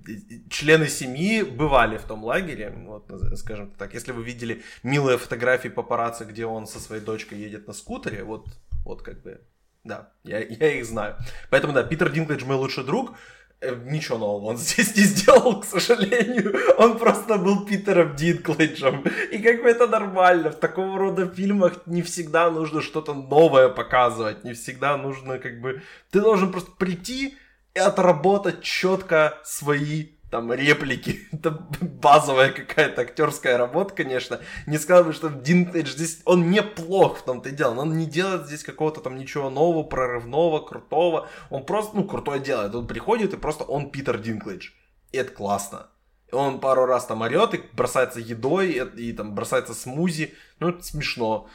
[0.50, 3.94] члены семьи бывали в том лагере, вот, скажем так.
[3.94, 8.46] Если вы видели милые фотографии папарацци, где он со своей дочкой едет на скутере, вот,
[8.84, 9.40] вот как бы
[9.84, 11.16] да, я, я их знаю.
[11.50, 13.14] Поэтому, да, Питер Динклэдж мой лучший друг.
[13.62, 16.54] Э, ничего нового он здесь не сделал, к сожалению.
[16.78, 19.04] Он просто был Питером Динклэджем.
[19.30, 20.50] И как бы это нормально.
[20.50, 24.42] В такого рода фильмах не всегда нужно что-то новое показывать.
[24.44, 25.80] Не всегда нужно как бы...
[26.10, 27.38] Ты должен просто прийти
[27.74, 34.40] и отработать четко свои там реплики, это базовая какая-то актерская работа, конечно.
[34.66, 38.46] Не сказал бы, что Динклэдж здесь, он неплох в том-то и дело, он не делает
[38.46, 43.36] здесь какого-то там ничего нового, прорывного, крутого, он просто, ну, крутое делает, он приходит и
[43.36, 44.70] просто он Питер Динклэдж,
[45.12, 45.88] и это классно.
[46.32, 50.82] Он пару раз там орет и бросается едой, и, и там бросается смузи, ну, это
[50.82, 51.50] смешно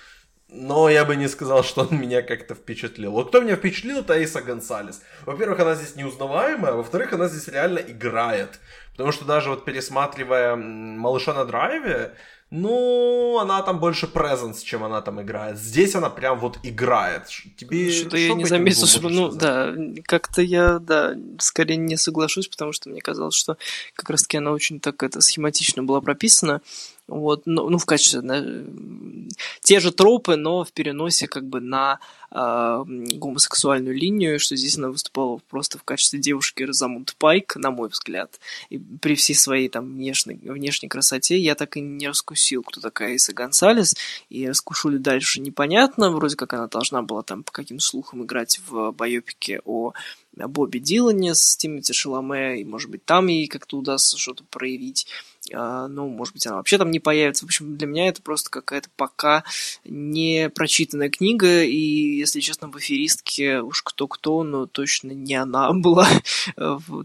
[0.50, 3.12] но я бы не сказал, что он меня как-то впечатлил.
[3.12, 5.02] Вот кто меня впечатлил, это Эйса Гонсалес.
[5.26, 8.60] Во-первых, она здесь неузнаваемая, во-вторых, она здесь реально играет.
[8.92, 12.14] Потому что даже вот пересматривая «Малыша на драйве»,
[12.50, 15.58] ну, она там больше презенс, чем она там играет.
[15.58, 17.28] Здесь она прям вот играет.
[17.58, 19.40] Тебе Что-то я не заметил, что, ну, сказать?
[19.40, 23.58] да, как-то я, да, скорее не соглашусь, потому что мне казалось, что
[23.96, 26.62] как раз-таки она очень так это схематично была прописана.
[27.08, 28.44] Вот, ну, ну в качестве да,
[29.62, 32.00] те же тропы, но в переносе как бы на
[32.32, 37.88] э, гомосексуальную линию, что здесь она выступала просто в качестве девушки Розамунд Пайк, на мой
[37.90, 38.40] взгляд.
[38.70, 43.14] И при всей своей там внешней, внешней красоте я так и не раскусил, кто такая
[43.14, 43.96] Иса Гонсалес,
[44.30, 48.60] и раскушу ли дальше непонятно, вроде как она должна была там по каким слухам играть
[48.68, 49.94] в байопике о
[50.34, 55.08] Бобби Дилане с Тимоти Шаломе, и, может быть, там ей как-то удастся что-то проявить.
[55.54, 57.46] А, ну, может быть, она вообще там не появится.
[57.46, 59.44] В общем, для меня это просто какая-то пока
[59.86, 66.08] не прочитанная книга, и, если честно, в аферистке уж кто-кто, но точно не она была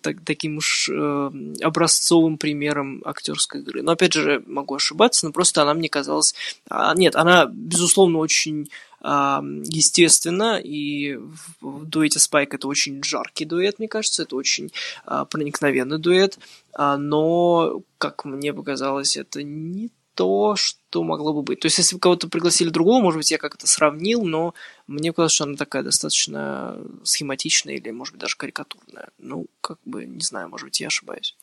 [0.02, 1.30] так, таким уж э,
[1.62, 3.82] образцовым примером актерской игры.
[3.82, 6.34] Но, опять же, могу ошибаться, но просто она мне казалась...
[6.68, 8.68] А, нет, она, безусловно, очень
[9.04, 11.16] естественно, и
[11.60, 14.70] в дуэте Спайк это очень жаркий дуэт, мне кажется, это очень
[15.04, 16.38] а, проникновенный дуэт,
[16.72, 21.60] а, но, как мне показалось, это не то, что могло бы быть.
[21.60, 24.54] То есть, если бы кого-то пригласили другого, может быть, я как-то сравнил, но
[24.86, 29.08] мне показалось, что она такая достаточно схематичная или, может быть, даже карикатурная.
[29.18, 31.36] Ну, как бы, не знаю, может быть, я ошибаюсь.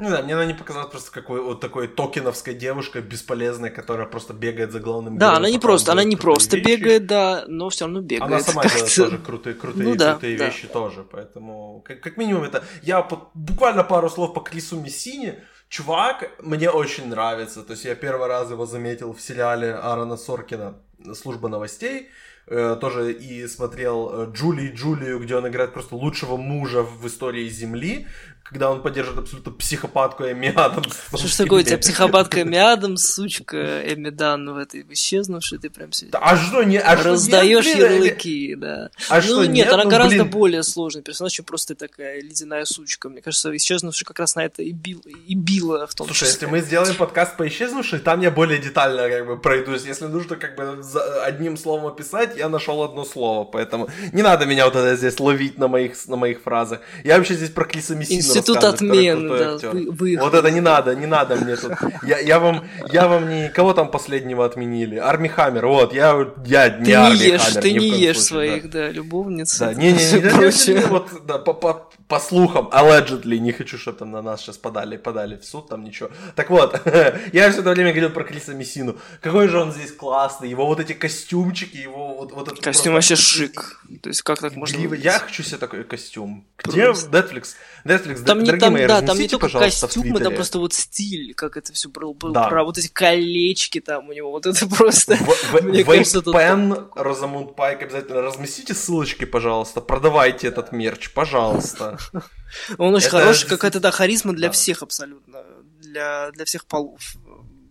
[0.00, 4.32] Не знаю, мне она не показалась просто какой вот такой токеновской девушкой бесполезной, которая просто
[4.32, 6.66] бегает за главным Да, она не просто, она не просто вещи.
[6.66, 8.22] бегает, да, но все равно бегает.
[8.22, 10.46] Она сама делает тоже крутые, крутые, ну, да, крутые да.
[10.46, 12.64] вещи тоже, поэтому как, как минимум это...
[12.82, 15.38] Я по, буквально пару слов по Крису Мессини.
[15.68, 20.78] Чувак мне очень нравится, то есть я первый раз его заметил в сериале Аарона Соркина
[21.14, 22.08] «Служба новостей»,
[22.46, 27.06] э, тоже и смотрел э, Джули и Джулию, где он играет просто лучшего мужа в
[27.06, 28.06] истории Земли
[28.42, 30.96] когда он поддержит абсолютно психопатку Эми Адамс.
[31.14, 35.70] Что ж такое, у тебя психопатка Эми Адамс, сучка Эми Дан в этой исчезнувшей, ты
[35.70, 38.90] прям себе а что, не, а раздаешь нет, ярлыки, да.
[39.08, 40.30] А ну что, нет, нет, она ну, гораздо блин.
[40.30, 43.08] более сложный персонаж, чем просто такая ледяная сучка.
[43.08, 46.32] Мне кажется, исчезнувшая как раз на это и, бил, и била в том Слушай, числе.
[46.32, 49.84] если мы сделаем подкаст по исчезнувшей, там я более детально как бы пройдусь.
[49.84, 50.82] Если нужно как бы
[51.24, 55.58] одним словом описать, я нашел одно слово, поэтому не надо меня вот это здесь ловить
[55.58, 56.80] на моих, на моих фразах.
[57.04, 60.16] Я вообще здесь про Клиса Мессину Институт отмены, да, вы.
[60.18, 61.72] Вот это не надо, не надо мне тут.
[62.02, 63.48] Я, я, вам, я вам не...
[63.48, 64.96] Кого там последнего отменили?
[64.96, 67.62] Арми Хаммер, вот, я, я не ты Арми не ешь, Хаммер.
[67.62, 69.58] Ты не ешь случае, своих, да, любовниц.
[69.58, 74.40] Да, не-не-не, вот, да, по, по, по слухам, allegedly, не хочу, чтобы там на нас
[74.40, 76.10] сейчас подали, подали в суд, там ничего.
[76.34, 76.74] Так вот,
[77.32, 78.96] я все это время говорил про Криса Мессину.
[79.22, 83.14] Какой же он здесь классный, его вот эти костюмчики, его вот, вот этот Костюм вообще
[83.16, 83.80] шик.
[84.02, 84.76] То есть как так можно...
[84.76, 84.94] Гливо.
[84.94, 86.44] Я хочу себе такой костюм.
[86.64, 87.54] Где Netflix?
[87.84, 91.32] Netflix, там не, там, мои, да, там не только пожалуйста, костюм, это просто вот стиль,
[91.34, 92.48] как это все было, было Да.
[92.48, 96.34] про вот эти колечки там у него, вот это просто, В- мне в- кажется, тут...
[96.34, 101.98] Пен, Розамунд Пайк, обязательно разместите ссылочки, пожалуйста, продавайте этот мерч, пожалуйста.
[102.78, 104.52] Он очень Это хороший, какая-то, да, харизма для Да.
[104.52, 105.44] всех абсолютно,
[105.80, 107.14] для, для всех полов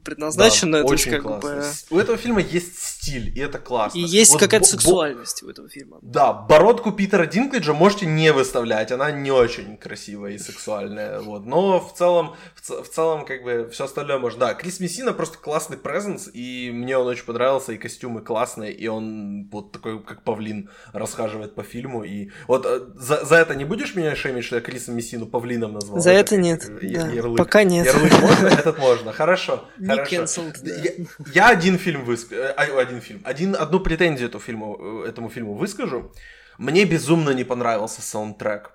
[0.03, 1.49] предназначена, Да, то есть очень как классно.
[1.49, 1.65] бы...
[1.95, 3.97] У этого фильма есть стиль, и это классно.
[3.97, 5.97] И есть Вот какая-то бо- бо- сексуальность у этого фильма.
[6.01, 11.45] Да, бородку Питера Динклиджа можете не выставлять, она не очень красивая и сексуальная, вот.
[11.45, 14.39] Но в целом, в, ц- в целом, как бы, все остальное можно.
[14.39, 18.87] Да, Крис Мессина просто классный презенс, и мне он очень понравился, и костюмы классные, и
[18.87, 23.65] он вот такой, как павлин, расхаживает по фильму, и вот э, за, за это не
[23.65, 25.99] будешь меня шеймить, что я Криса Мессину павлином назвал?
[25.99, 27.07] За это как, нет, я- да.
[27.11, 27.37] ярлык.
[27.37, 27.85] Пока нет.
[27.85, 28.47] Ярлык можно?
[28.47, 30.43] Этот можно, хорошо, Не хорошо.
[30.63, 30.71] да.
[30.75, 30.91] Я,
[31.33, 32.41] я один фильм выскажу,
[32.77, 36.11] один фильм, один, одну претензию этому фильму, э, этому фильму выскажу.
[36.57, 38.71] Мне безумно не понравился саундтрек.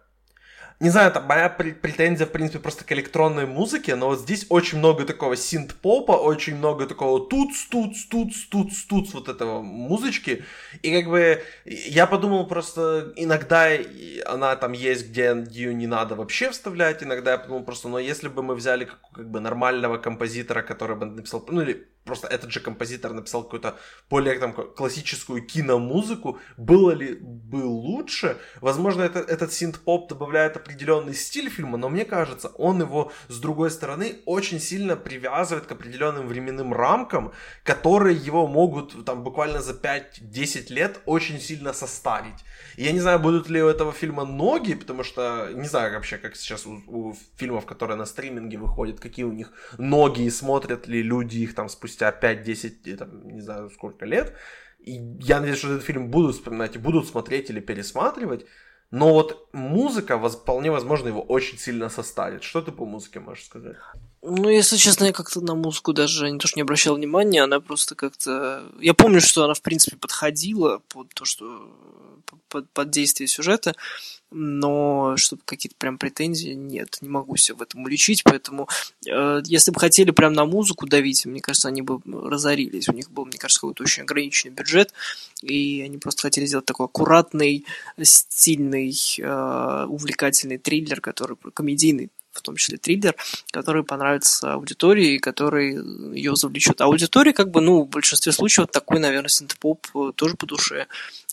[0.84, 4.44] Не знаю, это моя пр- претензия, в принципе, просто к электронной музыке, но вот здесь
[4.50, 10.44] очень много такого синт-попа, очень много такого туц, туц, туц, туц, туц, вот этого музычки.
[10.82, 13.70] И как бы я подумал просто, иногда
[14.26, 18.28] она там есть, где ее не надо вообще вставлять, иногда я подумал просто, но если
[18.28, 22.50] бы мы взяли как, как бы нормального композитора, который бы написал, ну или просто этот
[22.50, 23.78] же композитор написал какую-то
[24.10, 28.36] более там классическую киномузыку, было ли бы лучше?
[28.60, 33.70] Возможно, это, этот синт-поп добавляет определенный стиль фильма, но мне кажется, он его, с другой
[33.70, 37.32] стороны, очень сильно привязывает к определенным временным рамкам,
[37.64, 42.44] которые его могут там буквально за 5-10 лет очень сильно состарить.
[42.76, 46.18] И я не знаю, будут ли у этого фильма ноги, потому что не знаю вообще,
[46.18, 50.86] как сейчас у, у фильмов, которые на стриминге выходят, какие у них ноги, и смотрят
[50.86, 54.34] ли люди их там спустя 5-10, и там, не знаю сколько лет.
[54.78, 58.46] И я надеюсь, что этот фильм будут вспоминать и будут смотреть или пересматривать.
[58.90, 62.42] Но вот музыка, вполне возможно, его очень сильно состарит.
[62.42, 63.76] Что ты по музыке можешь сказать?
[64.26, 67.60] Ну, если честно, я как-то на музыку даже не то, что не обращал внимания, она
[67.60, 68.64] просто как-то...
[68.80, 71.68] Я помню, что она, в принципе, подходила под то, что...
[72.48, 73.74] под, под действие сюжета,
[74.30, 78.66] но чтобы какие-то прям претензии, нет, не могу себя в этом уличить, поэтому
[79.06, 82.88] э, если бы хотели прям на музыку давить, мне кажется, они бы разорились.
[82.88, 84.94] У них был, мне кажется, какой-то очень ограниченный бюджет,
[85.42, 87.66] и они просто хотели сделать такой аккуратный,
[88.00, 93.14] стильный, э, увлекательный триллер, который комедийный, в том числе триллер,
[93.50, 95.74] который понравится аудитории, и который
[96.14, 96.80] ее завлечет.
[96.80, 100.86] А аудитория, как бы, ну, в большинстве случаев такой, наверное, синтепоп э, тоже по душе.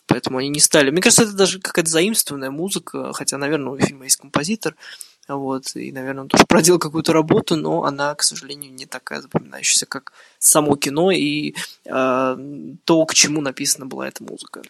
[0.08, 0.92] Поэтому они не стали.
[0.92, 4.76] Мне кажется, это даже какая-то заимствованная музыка, хотя, наверное, у фильма есть композитор,
[5.28, 9.86] вот, и, наверное, он тоже проделал какую-то работу, но она, к сожалению, не такая запоминающаяся,
[9.86, 12.38] как само кино и э,
[12.86, 14.62] то, к чему написана была эта музыка.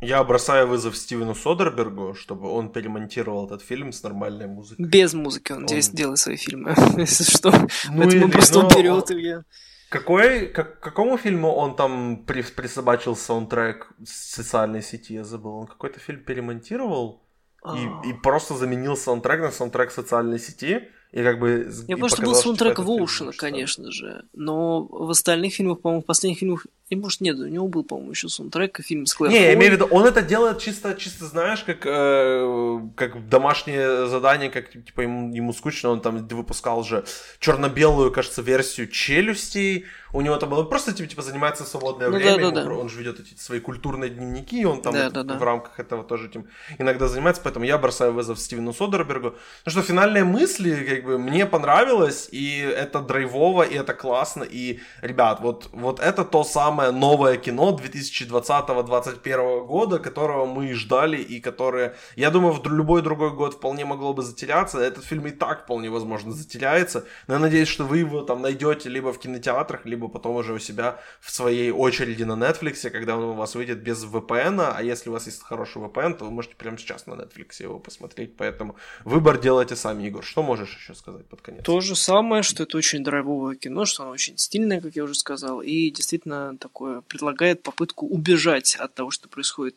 [0.00, 4.86] Я бросаю вызов Стивену Содербергу, чтобы он перемонтировал этот фильм с нормальной музыкой.
[4.86, 7.50] Без музыки он, Он- здесь делает свои фильмы, если что.
[7.50, 9.44] Ну Поэтому или, просто ну, уберет он- ее.
[9.90, 15.52] Какой, как, какому фильму он там при, присобачил саундтрек с социальной сети, я забыл.
[15.56, 17.24] Он какой-то фильм перемонтировал
[17.64, 17.76] А.
[17.76, 20.88] и, и просто заменил саундтрек на саундтрек социальной сети.
[21.10, 21.68] И как бы...
[21.88, 24.24] Я и что был саундтрек Воушена, конечно же.
[24.32, 26.66] Но в остальных фильмах, по-моему, в последних фильмах...
[26.90, 29.54] И может нет, у него был, по-моему, еще саундтрек, фильм с Клэр Не, я Фой.
[29.54, 34.70] имею в виду, он это делает чисто, чисто знаешь, как, э, как домашнее задание, как
[34.72, 37.04] типа ему, ему скучно, он там выпускал же
[37.38, 39.84] черно-белую, кажется, версию челюстей.
[40.12, 42.74] У него там было просто типа, типа занимается в свободное Ну время, да, да, ему-
[42.74, 42.80] да.
[42.80, 45.34] он же ведет эти свои культурные дневники, и он там Да, вот да, да.
[45.38, 49.36] в рамках этого тоже этим иногда занимается, поэтому я бросаю вызов Стивену Содербергу.
[49.64, 54.80] Ну что, финальные мысли, как бы, мне понравилось, и это драйвово, и это классно, и,
[55.00, 61.94] ребят, вот, вот это то самое новое кино 2020-2021 года, которого мы ждали, и которое,
[62.16, 65.90] я думаю, в любой другой год вполне могло бы затеряться, этот фильм и так вполне
[65.90, 70.36] возможно затеряется, но я надеюсь, что вы его там найдете либо в кинотеатрах, либо потом
[70.36, 74.74] уже у себя в своей очереди на Netflix, когда он у вас выйдет без VPN,
[74.76, 77.78] а если у вас есть хороший VPN, то вы можете прямо сейчас на Netflix его
[77.78, 80.24] посмотреть, поэтому выбор делайте сами, Егор.
[80.24, 81.64] Что можешь еще сказать под конец?
[81.64, 85.14] То же самое, что это очень драйвовое кино, что оно очень стильное, как я уже
[85.14, 89.76] сказал, и действительно такое предлагает попытку убежать от того, что происходит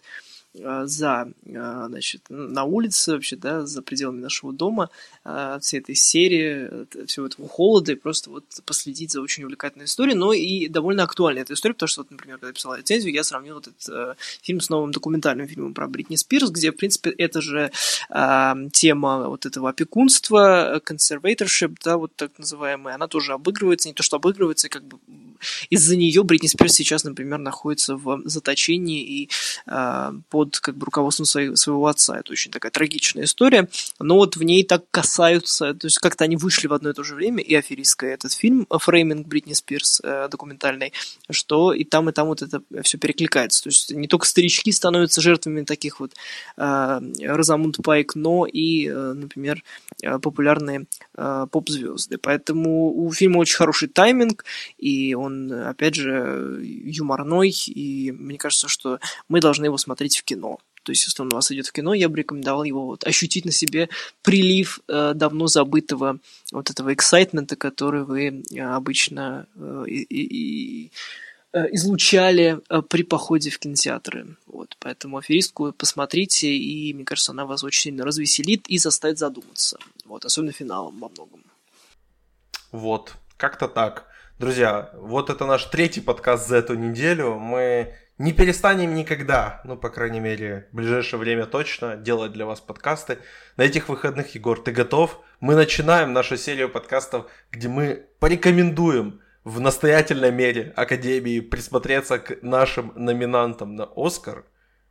[0.53, 4.89] за, значит, на улице вообще, да, за пределами нашего дома,
[5.61, 10.33] всей этой серии, всего этого холода, и просто вот последить за очень увлекательной историей, но
[10.33, 13.59] и довольно актуальной этой историей, потому что, вот, например, когда я писал рецензию, я сравнил
[13.59, 17.71] этот фильм с новым документальным фильмом про Бритни Спирс, где, в принципе, это же
[18.71, 24.17] тема вот этого опекунства, conservatorship, да, вот так называемая, она тоже обыгрывается, не то что
[24.17, 24.99] обыгрывается, как бы
[25.69, 29.29] из-за нее Бритни Спирс сейчас, например, находится в заточении и
[29.67, 32.19] э, под как бы руководством своей, своего отца.
[32.19, 36.35] Это очень такая трагичная история, но вот в ней так касаются, то есть как-то они
[36.35, 40.27] вышли в одно и то же время, и аферистская этот фильм «Фрейминг Бритни Спирс» э,
[40.29, 40.93] документальный,
[41.29, 43.63] что и там, и там вот это все перекликается.
[43.63, 46.13] То есть не только старички становятся жертвами таких вот
[46.57, 49.63] э, Розамунд Пайк, но и, э, например,
[50.01, 52.17] э, популярные э, поп-звезды.
[52.17, 54.45] Поэтому у фильма очень хороший тайминг,
[54.77, 60.32] и он, опять же, юморной, и мне кажется, что мы должны его смотреть в кино.
[60.83, 63.45] То есть, если он у вас идет в кино, я бы рекомендовал его вот ощутить
[63.45, 63.89] на себе
[64.21, 66.19] прилив э, давно забытого
[66.51, 70.91] вот этого эксайтмента, который вы э, обычно э, и, и,
[71.53, 74.35] э, излучали э, при походе в кинотеатры.
[74.45, 79.79] Вот, поэтому аферистку посмотрите, и мне кажется, она вас очень сильно развеселит и заставит задуматься.
[80.05, 81.43] Вот, особенно финалом во многом.
[82.71, 84.07] Вот, как-то так.
[84.37, 87.35] Друзья, вот это наш третий подкаст за эту неделю.
[87.35, 92.61] Мы не перестанем никогда, ну, по крайней мере, в ближайшее время точно, делать для вас
[92.61, 93.17] подкасты.
[93.57, 95.19] На этих выходных, Егор, ты готов?
[95.39, 102.93] Мы начинаем нашу серию подкастов, где мы порекомендуем в настоятельной мере Академии присмотреться к нашим
[102.95, 104.45] номинантам на Оскар.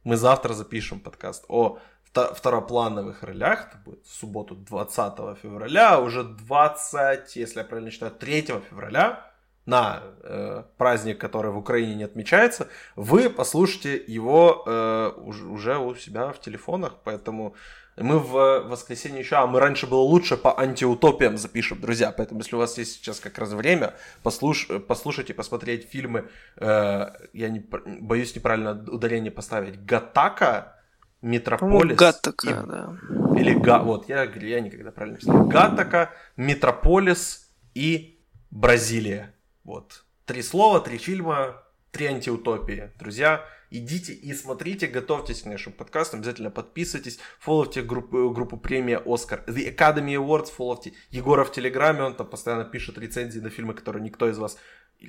[0.04, 1.78] Мы завтра запишем подкаст о
[2.12, 3.68] второплановых ролях.
[3.68, 9.31] Это будет в субботу 20 февраля, уже 20, если я правильно считаю, 3 февраля
[9.66, 16.32] на э, праздник, который в Украине не отмечается, вы послушаете его э, уже, у себя
[16.32, 17.54] в телефонах, поэтому
[17.96, 22.56] мы в воскресенье еще, а мы раньше было лучше по антиутопиям запишем, друзья, поэтому если
[22.56, 27.64] у вас есть сейчас как раз время, послуш, послушайте, посмотреть фильмы, э, я не,
[28.00, 30.76] боюсь неправильно ударение поставить, Гатака,
[31.20, 31.96] Метрополис.
[31.96, 32.96] Гатака, и, да.
[33.38, 35.46] Или Га, вот, я, я никогда правильно писал.
[35.46, 38.18] Гатака, Метрополис и
[38.50, 39.32] Бразилия.
[39.64, 40.04] Вот.
[40.26, 42.90] Три слова, три фильма, три антиутопии.
[42.98, 49.44] Друзья, идите и смотрите, готовьтесь к нашим подкастам, обязательно подписывайтесь, фолловьте группу, группу премия Оскар,
[49.46, 54.02] The Academy Awards, фолловьте Егора в Телеграме, он там постоянно пишет рецензии на фильмы, которые
[54.02, 54.58] никто из вас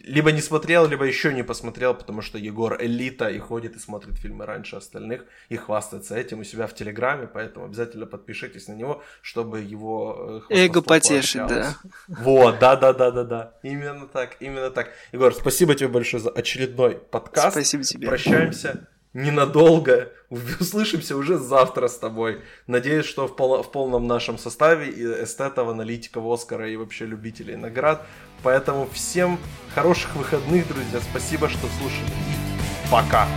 [0.03, 4.17] либо не смотрел, либо еще не посмотрел, потому что Егор элита и ходит и смотрит
[4.17, 9.03] фильмы раньше остальных и хвастается этим у себя в Телеграме, поэтому обязательно подпишитесь на него,
[9.21, 11.75] чтобы его э, эго потешить, да.
[12.07, 13.53] Вот, да, да, да, да, да.
[13.61, 14.89] Именно так, именно так.
[15.11, 17.51] Егор, спасибо тебе большое за очередной подкаст.
[17.51, 18.07] Спасибо тебе.
[18.07, 20.11] Прощаемся ненадолго.
[20.59, 22.41] Услышимся уже завтра с тобой.
[22.67, 27.55] Надеюсь, что в, пол- в полном нашем составе и эстетов, аналитиков Оскара и вообще любителей
[27.55, 28.03] наград.
[28.43, 29.39] Поэтому всем
[29.73, 30.99] хороших выходных, друзья.
[31.09, 32.09] Спасибо, что слушали.
[32.09, 33.27] И пока.